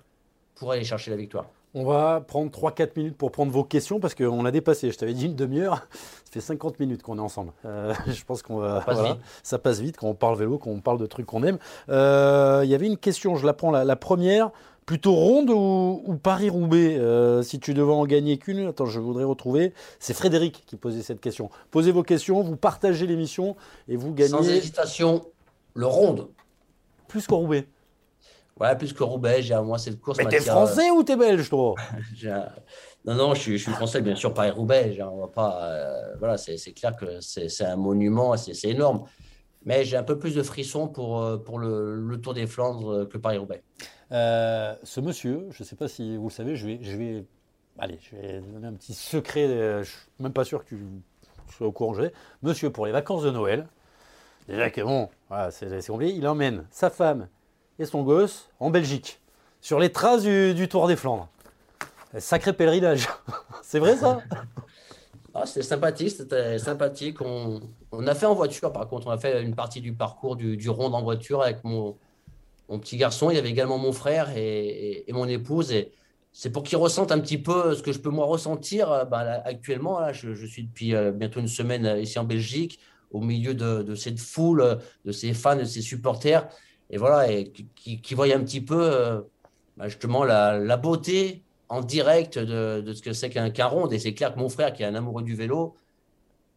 [0.55, 1.45] pour aller chercher la victoire.
[1.75, 4.89] On va prendre 3-4 minutes pour prendre vos questions parce qu'on a dépassé.
[4.91, 5.87] Je t'avais dit une demi-heure.
[6.25, 7.51] Ça fait 50 minutes qu'on est ensemble.
[7.65, 8.83] Euh, je pense qu'on va.
[9.43, 11.57] ça passe vite quand on parle vélo, quand on parle de trucs qu'on aime.
[11.89, 14.51] Euh, il y avait une question, je la prends la, première.
[14.85, 19.73] Plutôt ronde ou, Paris-Roubaix euh, Si tu devais en gagner qu'une, attends, je voudrais retrouver.
[19.99, 21.51] C'est Frédéric qui posait cette question.
[21.69, 23.55] Posez vos questions, vous partagez l'émission
[23.87, 24.29] et vous gagnez.
[24.29, 25.23] Sans hésitation,
[25.75, 26.27] le ronde.
[27.07, 27.67] Plus qu'au Roubaix.
[28.59, 30.17] Ouais, plus que Roubaix, j'ai moi cette course.
[30.17, 31.75] Mais t'es français ou t'es belge, toi?
[33.05, 34.99] Non, non, je suis, je suis, français, bien sûr, Paris-Roubaix.
[35.01, 35.63] On va pas.
[35.63, 39.05] Euh, voilà, c'est clair que c'est un monument, c'est énorme.
[39.63, 43.07] Mais j'ai un peu plus de frissons pour, euh, pour le, le Tour des Flandres
[43.07, 43.63] que Paris-Roubaix.
[44.11, 47.25] Euh, ce monsieur, je ne sais pas si vous le savez, je vais, je vais,
[47.77, 49.47] allez, je vais donner un petit secret.
[49.47, 50.77] Je suis même pas sûr que tu
[51.55, 51.95] sois au courant.
[52.43, 53.65] Monsieur, pour les vacances de Noël,
[54.49, 57.29] déjà que bon, voilà, c'est compliqué, il emmène sa femme
[57.79, 59.19] et son gosse en Belgique,
[59.61, 61.29] sur les traces du, Tour des Flandres.
[62.17, 63.07] Sacré pèlerinage.
[63.63, 64.19] c'est vrai ça?
[65.33, 67.21] Ah, C'était sympathique, c'était sympathique.
[67.21, 67.61] On,
[68.07, 70.69] a fait en voiture, par contre, on a fait une partie du parcours du, du
[70.69, 71.97] ronde en voiture avec mon,
[72.67, 73.29] petit garçon.
[73.29, 75.71] Il y avait également mon frère et, mon épouse.
[75.71, 75.91] Et
[76.33, 78.91] c'est pour qu'ils ressentent un petit peu ce que je peux moi ressentir.
[78.91, 82.79] Euh, bah, actuellement, je, suis depuis euh, bientôt une semaine euh, ici en Belgique,
[83.11, 86.47] au milieu de, de cette foule, de ces fans, de ces supporters
[86.89, 89.21] et voilà, et qui, qui voyait un petit peu euh,
[89.77, 93.93] bah, justement la, la, beauté en direct de, de ce que c'est qu'un qu ronde.
[93.93, 95.75] Et c'est clair que mon frère, qui est un amoureux du vélo,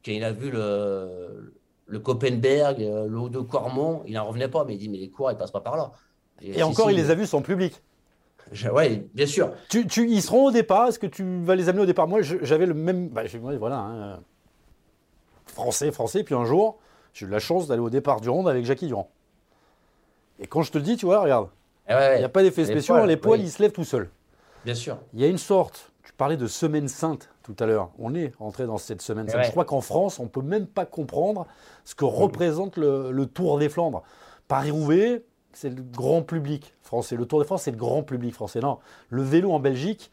[0.05, 1.53] quand il a vu le,
[1.87, 4.99] le Copenberg, euh, le haut de Cormont, il n'en revenait pas, mais il dit Mais
[4.99, 5.93] les cours, ils passent pas par là.
[6.41, 7.81] Et, encore, il les a vus sans public.
[8.73, 9.53] Oui, bien sûr.
[9.69, 10.89] Tu, tu, ils seront au départ?
[10.89, 12.09] Est-ce que tu vas les amener au départ?
[12.09, 13.09] Moi, j'avais le même.
[13.09, 13.23] Bah,
[13.59, 14.21] voilà, hein,
[15.47, 16.25] français, français.
[16.25, 16.79] Puis un jour,
[17.13, 19.11] j'ai eu la chance d'aller au départ du ronde avec Jackie Durand.
[20.43, 21.49] Et quand je te le dis, tu vois, regarde.
[21.89, 24.11] Eh il n'y a pas d'effet spéciaux, les poils, ils se lèvent tout seuls.
[24.65, 24.99] Bien sûr.
[25.15, 27.91] Il y a une sorte, tu parlais de semaine sainte tout à l'heure.
[27.99, 29.45] On est entré dans cette semaine eh sainte.
[29.45, 31.47] Je crois qu'en France, on ne peut même pas comprendre
[31.85, 34.03] ce que représente le, Tour des Flandres.
[34.49, 35.23] Paris-Roubaix,
[35.53, 37.17] c'est le grand public français.
[37.17, 38.61] Le Tour de France, c'est le grand public français.
[38.61, 38.79] Non,
[39.11, 40.11] le vélo en Belgique,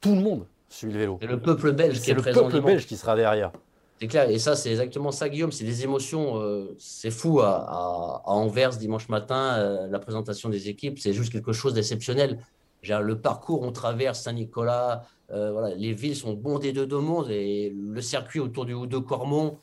[0.00, 1.18] tout le monde suit le vélo.
[1.20, 3.52] C'est le peuple belge qui est, le peuple belge qui sera derrière.
[3.98, 5.52] C'est clair, et ça, c'est exactement ça, Guillaume.
[5.52, 6.38] C'est des émotions.
[6.38, 11.52] Euh, c'est fou à, Anvers dimanche matin, euh, la présentation des équipes, c'est juste quelque
[11.52, 12.38] chose d'exceptionnel.
[12.82, 18.00] Le parcours, on traverse Saint-Nicolas, euh, les villes sont bondées de deux mondes et le
[18.00, 19.58] circuit autour du haut de Cormont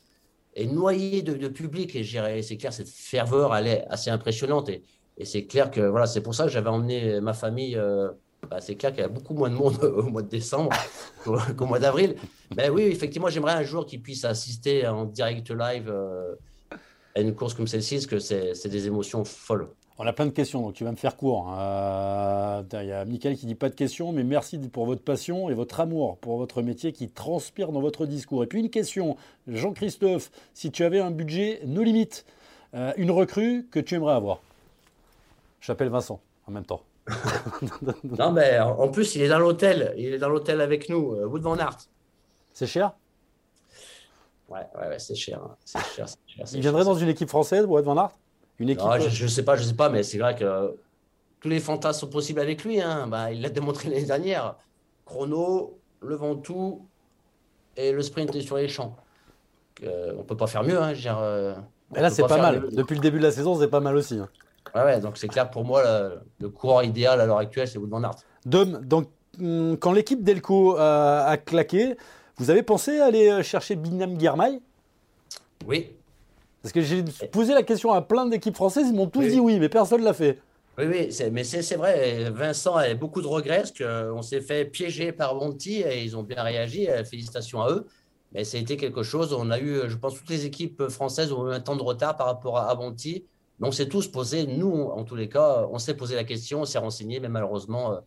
[0.55, 1.95] est noyé de, public.
[1.95, 2.03] Et
[2.41, 4.67] c'est clair, cette ferveur, elle est assez impressionnante.
[4.69, 4.83] Et,
[5.17, 7.79] et c'est clair que voilà, c'est pour ça que j'avais emmené ma famille
[8.49, 10.71] bah, c'est clair qu'il y a beaucoup moins de monde au mois de décembre
[11.57, 12.15] qu'au mois d'avril.
[12.55, 16.35] Mais oui, effectivement, j'aimerais un jour qu'ils puissent assister en direct live euh,
[17.15, 19.67] à une course comme celle-ci, parce que c'est des émotions folles.
[19.99, 21.47] On a plein de questions, donc tu vas me faire court.
[21.49, 22.65] Hein.
[22.73, 25.53] Il y a Michael qui dit pas de questions, mais merci pour votre passion et
[25.53, 28.43] votre amour pour votre métier qui transpire dans votre discours.
[28.43, 29.17] Et puis une question,
[29.47, 32.25] Jean-Christophe, si tu avais un budget no limite,
[32.73, 34.41] euh, une recrue que tu aimerais avoir?
[35.61, 36.81] J'appelle Vincent en même temps.
[38.03, 39.93] non, mais en plus, il est dans l'hôtel.
[39.97, 41.77] Il est dans l'hôtel avec nous, euh, Wood Van Aert.
[42.53, 42.93] C'est cher?
[44.47, 45.79] Ouais, ouais, ouais c'est cher, hein.
[45.95, 46.05] cher,
[46.53, 48.11] Il viendrait dans une équipe française, Wood Van Aert?
[48.59, 50.75] Une équipe je, ne sais pas, je sais pas, mais c'est vrai que
[51.41, 52.79] tous les fantasmes sont possibles avec lui.
[52.79, 53.07] Hein.
[53.07, 54.55] Bah, il l'a démontré l'année dernière.
[55.05, 56.85] Chrono, le Ventoux
[57.75, 58.95] et le sprint sur les champs.
[59.83, 60.81] Euh, on peut pas faire mieux.
[60.81, 61.55] Hein, euh,
[61.91, 62.69] là, c'est pas, mal.
[62.71, 64.19] Depuis le début de la saison, c'est pas mal aussi.
[64.73, 64.85] Hein.
[64.85, 65.83] Ouais, donc c'est clair pour moi,
[66.39, 68.15] le, coureur idéal à l'heure actuelle, c'est Wood van Aert.
[68.45, 69.07] Dom, donc,
[69.39, 71.95] hum, quand l'équipe Delco a, claqué,
[72.37, 74.59] vous avez pensé à aller euh, chercher Binam Girmay?
[75.67, 75.91] Oui.
[76.61, 79.59] Parce que j'ai posé la question à plein d'équipes françaises, ils m'ont tous dit oui,
[79.59, 80.39] mais personne ne l'a fait.
[80.77, 82.29] Oui, oui, mais c'est vrai.
[82.31, 86.23] Vincent a beaucoup de regrets parce qu'on s'est fait piéger par Monty et ils ont
[86.23, 86.89] bien réagi.
[86.89, 87.85] Euh, félicitations à eux.
[88.33, 89.33] Mais ça a été quelque chose.
[89.33, 92.15] On a eu, je pense, toutes les équipes françaises ont eu un temps de retard
[92.15, 93.25] par rapport à, Monty.
[93.59, 96.61] Mais on s'est tous posé, nous, en tous les cas, on s'est posé la question,
[96.61, 97.99] on s'est renseigné, mais malheureusement, euh,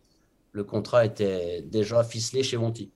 [0.51, 2.91] le contrat était déjà ficelé chez Monty.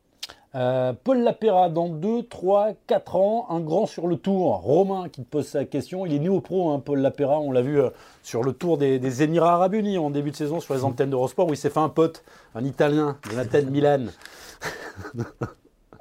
[0.54, 4.58] Euh, Paul Lapera, dans 2, 3, 4 ans, un grand sur le tour.
[4.58, 6.06] Romain qui te pose sa question.
[6.06, 7.40] Il est néo pro, hein, Paul Lapera.
[7.40, 7.90] On l'a vu euh,
[8.22, 11.48] sur le tour des, Émirats Arabes Unis en début de saison sur les antennes d'Eurosport
[11.48, 12.24] où il s'est fait un pote,
[12.54, 14.06] un Italien, Jonathan Milan.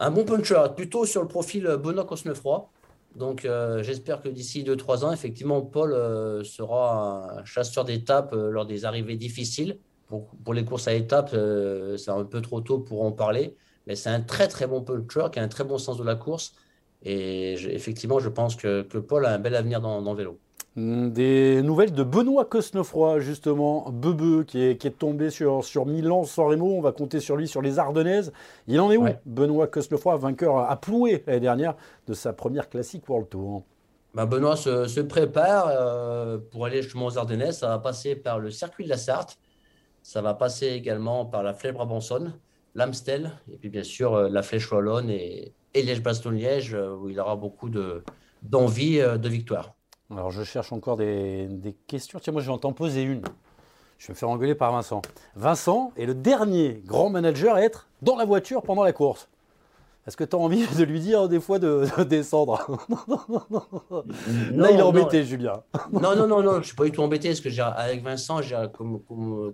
[0.00, 2.68] un bon puncher, plutôt sur le profil Benoît Cosnefroy.
[3.16, 5.92] Donc euh, j'espère que d'ici 2-3 ans, effectivement, Paul
[6.44, 9.78] sera un chasseur d'étapes lors des arrivées difficiles.
[10.06, 11.30] Pour, pour les courses à étapes,
[11.96, 13.56] c'est un peu trop tôt pour en parler.
[13.86, 16.14] Mais c'est un très très bon puncher qui a un très bon sens de la
[16.14, 16.54] course.
[17.02, 20.38] Et effectivement, je pense que, Paul a un bel avenir dans, le vélo.
[20.76, 25.84] Hmm, des nouvelles de Benoît Cosnefroy, justement, Bebe, qui est, qui est tombé sur, sur
[25.86, 26.76] Milan-San Remo.
[26.76, 28.32] On va compter sur lui sur les Ardennaises.
[28.68, 31.74] Il en est où Benoît Cosnefroy, vainqueur à Ploué l'année dernière
[32.06, 33.64] de sa première classique World Tour?
[34.14, 37.58] Bah Benoît se, prépare euh, pour aller justement aux Ardennaises.
[37.58, 39.38] Ça va passer par le circuit de la Sarthe.
[40.02, 42.34] Ça va passer également par la Flèche Brabançonne
[42.74, 47.36] l'Amstel, et puis bien sûr euh, la Flèche Wallonne et, Liège-Bastogne-Liège, euh, où il aura
[47.36, 47.68] beaucoup
[48.42, 49.74] d'envie de, euh, de, victoire.
[50.10, 52.18] Alors je cherche encore des, des questions.
[52.20, 53.22] Tiens, moi je vais en t'en poser une.
[53.98, 55.02] Je vais me faire engueuler par Vincent.
[55.36, 59.28] Vincent est le dernier grand manager à être dans la voiture pendant la course.
[60.06, 62.66] Est-ce que tu as envie de lui dire des fois de, descendre?
[64.52, 65.62] Là, il est embêté, Julien.
[65.92, 67.28] non, non, non, non, je ne suis pas du tout embêté.
[67.28, 68.40] Parce que avec Vincent,
[68.72, 69.02] comme,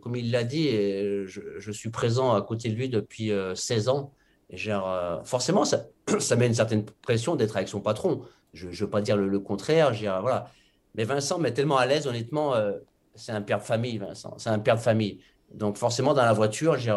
[0.00, 3.90] comme, il l'a dit, je, je, suis présent à côté de lui depuis 16 euh,
[3.90, 4.12] ans.
[4.50, 5.86] Et euh, forcément, ça,
[6.20, 8.22] ça met une certaine pression d'être avec son patron.
[8.56, 9.92] Je ne veux pas dire le, contraire.
[10.20, 10.50] Voilà.
[10.94, 12.72] Mais Vincent m'est tellement à l'aise, honnêtement, euh,
[13.14, 14.34] c'est un père de famille, Vincent.
[14.38, 15.20] C'est un père de famille.
[15.52, 16.94] Donc forcément, dans la voiture, j'ai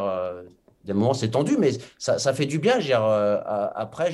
[0.85, 2.79] des moments c'est tendu, mais ça, ça, fait du bien.
[2.79, 3.41] Euh,
[3.75, 4.13] après,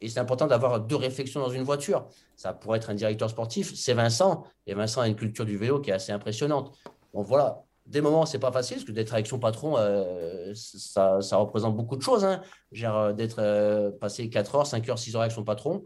[0.00, 2.08] et c'est important d'avoir deux réflexions dans une voiture.
[2.36, 5.80] Ça pourrait être un directeur sportif, c'est Vincent, et Vincent a une culture du vélo
[5.80, 6.76] qui est assez impressionnante.
[7.14, 11.20] Bon, voilà, des moments, c'est pas facile, parce que d'être avec son patron, euh, ça,
[11.20, 12.24] ça, représente beaucoup de choses.
[12.24, 12.42] Hein.
[12.82, 15.84] Euh, d'être passé 4 heures, 5 heures, 6 heures avec son patron.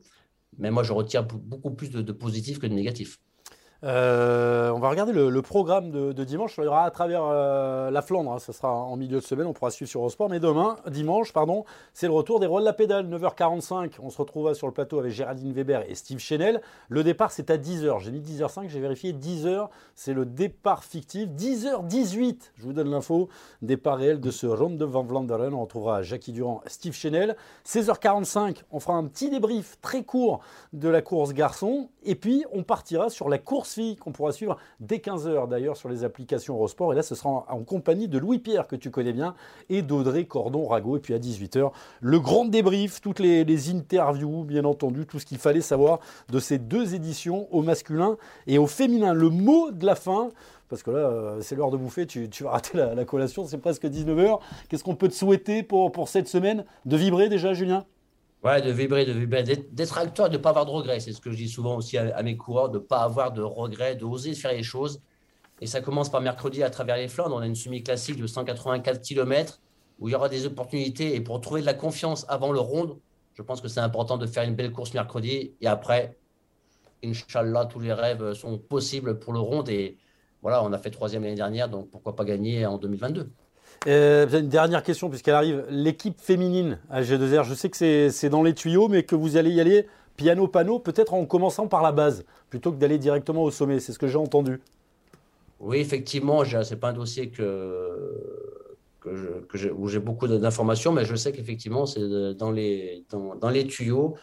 [0.59, 3.19] Mais moi, je retire beaucoup plus de, de positif que de négatif.
[3.85, 6.57] Euh, on va regarder le, programme de, dimanche.
[6.57, 8.33] Ça ira à travers euh, la Flandre.
[8.33, 8.39] Hein.
[8.39, 9.47] Ça sera en milieu de semaine.
[9.47, 10.29] On pourra suivre sur Eurosport.
[10.29, 13.07] Mais demain, dimanche, pardon, c'est le retour des rôles de la pédale.
[13.09, 13.95] 9h45.
[14.03, 16.61] On se retrouvera sur le plateau avec Géraldine Weber et Steve Chenel.
[16.89, 18.01] Le départ, c'est à 10h.
[18.01, 18.68] J'ai mis 10h05.
[18.68, 19.68] J'ai vérifié 10h.
[19.95, 21.29] C'est le départ fictif.
[21.29, 22.51] 10h18.
[22.57, 23.29] Je vous donne l'info.
[23.62, 25.55] Départ réel de ce Ronde de Van Vlanderen.
[25.55, 27.37] On retrouvera Jackie Durand, Steve Chenel.
[27.64, 28.62] 16h45.
[28.72, 30.41] On fera un petit débrief très court
[30.72, 31.91] de la course garçon.
[32.03, 33.68] Et puis, on partira sur la course
[34.01, 36.93] qu'on pourra suivre dès 15h d'ailleurs sur les applications Eurosport.
[36.93, 39.35] Et là, ce sera en, compagnie de Louis-Pierre, que tu connais bien,
[39.69, 40.97] et d'Audrey Cordon-Rago.
[40.97, 45.39] Et puis à 18h, le grand débrief, toutes les, interviews, bien entendu, tout ce qu'il
[45.39, 46.01] fallait savoir
[46.31, 48.16] de ces deux éditions au masculin
[48.47, 49.12] et au féminin.
[49.12, 50.31] Le mot de la fin
[50.69, 53.85] parce que là, euh, c'est l'heure de bouffer, tu, vas rater la, collation, c'est presque
[53.85, 54.39] 19h.
[54.69, 57.87] Qu'est-ce qu'on peut te souhaiter pour cette semaine De vibrer déjà, Julien?
[58.45, 61.01] Ouais, de vibrer, de vibrer, d'être acteur, de ne pas avoir de regrets.
[61.01, 63.43] C'est ce que je dis souvent aussi à, mes coureurs, de ne pas avoir de
[63.43, 65.01] regrets, de oser faire les choses.
[65.61, 67.34] Et ça commence par mercredi à travers les Flandres.
[67.34, 69.61] On a une semi-classique de 184 km
[69.99, 71.16] où il y aura des opportunités.
[71.16, 72.97] Et pour trouver de la confiance avant le ronde,
[73.34, 75.55] je pense que c'est important de faire une belle course mercredi.
[75.61, 76.16] Et après,
[77.05, 79.68] Inch'Allah, tous les rêves sont possibles pour le ronde.
[79.68, 79.99] Et
[80.43, 83.32] voilà, on a fait troisième l'année dernière, donc pourquoi pas gagner en 2022
[83.87, 85.64] euh, une dernière question, puisqu'elle arrive.
[85.70, 89.51] L'équipe féminine à G2R, je sais que c'est dans les tuyaux, mais que vous allez
[89.51, 93.79] y aller piano-pano, peut-être en commençant par la base, plutôt que d'aller directement au sommet.
[93.79, 94.61] C'est ce que j'ai entendu.
[95.61, 98.49] Oui, effectivement, c'est pas un dossier que
[99.76, 104.16] où j'ai beaucoup d'informations, mais je sais qu'effectivement, c'est dans les, dans, les tuyaux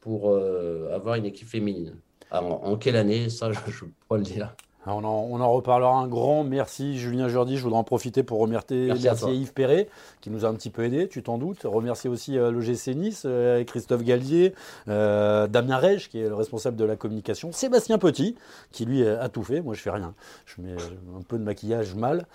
[0.00, 1.96] pour euh, avoir une équipe féminine.
[2.30, 4.56] en quelle année, ça, je, je pourrais le dire.
[4.84, 7.56] Ah, on en, reparlera un grand merci Julien Jordi.
[7.56, 9.88] Je voudrais en profiter pour remercier, Yves Perret
[10.20, 11.62] qui nous a un petit peu aidé, tu t'en doutes.
[11.62, 14.54] Remercier aussi euh, l'OGC Nice, euh, Christophe Gallier,
[14.88, 18.34] euh, Damien Rege qui est le responsable de la communication, Sébastien Petit
[18.72, 19.60] qui lui a tout fait.
[19.60, 20.14] Moi je fais rien.
[20.46, 20.74] Je mets
[21.16, 22.26] un peu de maquillage mal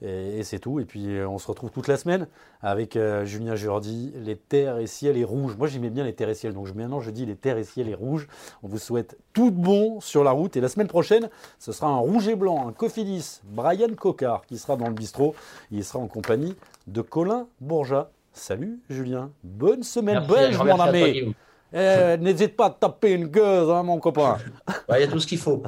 [0.00, 0.78] et, c'est tout.
[0.78, 2.28] Et puis on se retrouve toute la semaine
[2.62, 5.56] avec Julien Jordi, les terres et ciels et rouges.
[5.56, 7.88] Moi j'aimais bien les terres et ciels, donc maintenant je dis les terres et ciels
[7.88, 8.28] et rouges.
[8.62, 11.28] On vous souhaite tout bon sur la route et la semaine prochaine
[11.58, 14.94] ce sera un un rouge et blanc, un Cofidis, Brian Cocard qui sera dans le
[14.94, 15.34] bistrot.
[15.70, 16.54] Il sera en compagnie
[16.86, 18.10] de Colin Bourgeat.
[18.32, 21.34] Salut Julien, bonne semaine belge mon ami.
[21.72, 24.36] Eh, n'hésite pas à taper une gueuse, hein, mon copain.
[24.90, 25.62] Il y a tout ce qu'il faut.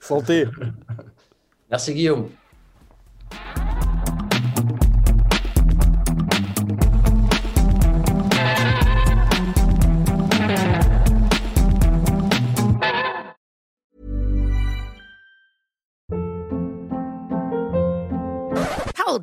[0.00, 0.46] Santé.
[1.70, 2.28] Merci Guillaume.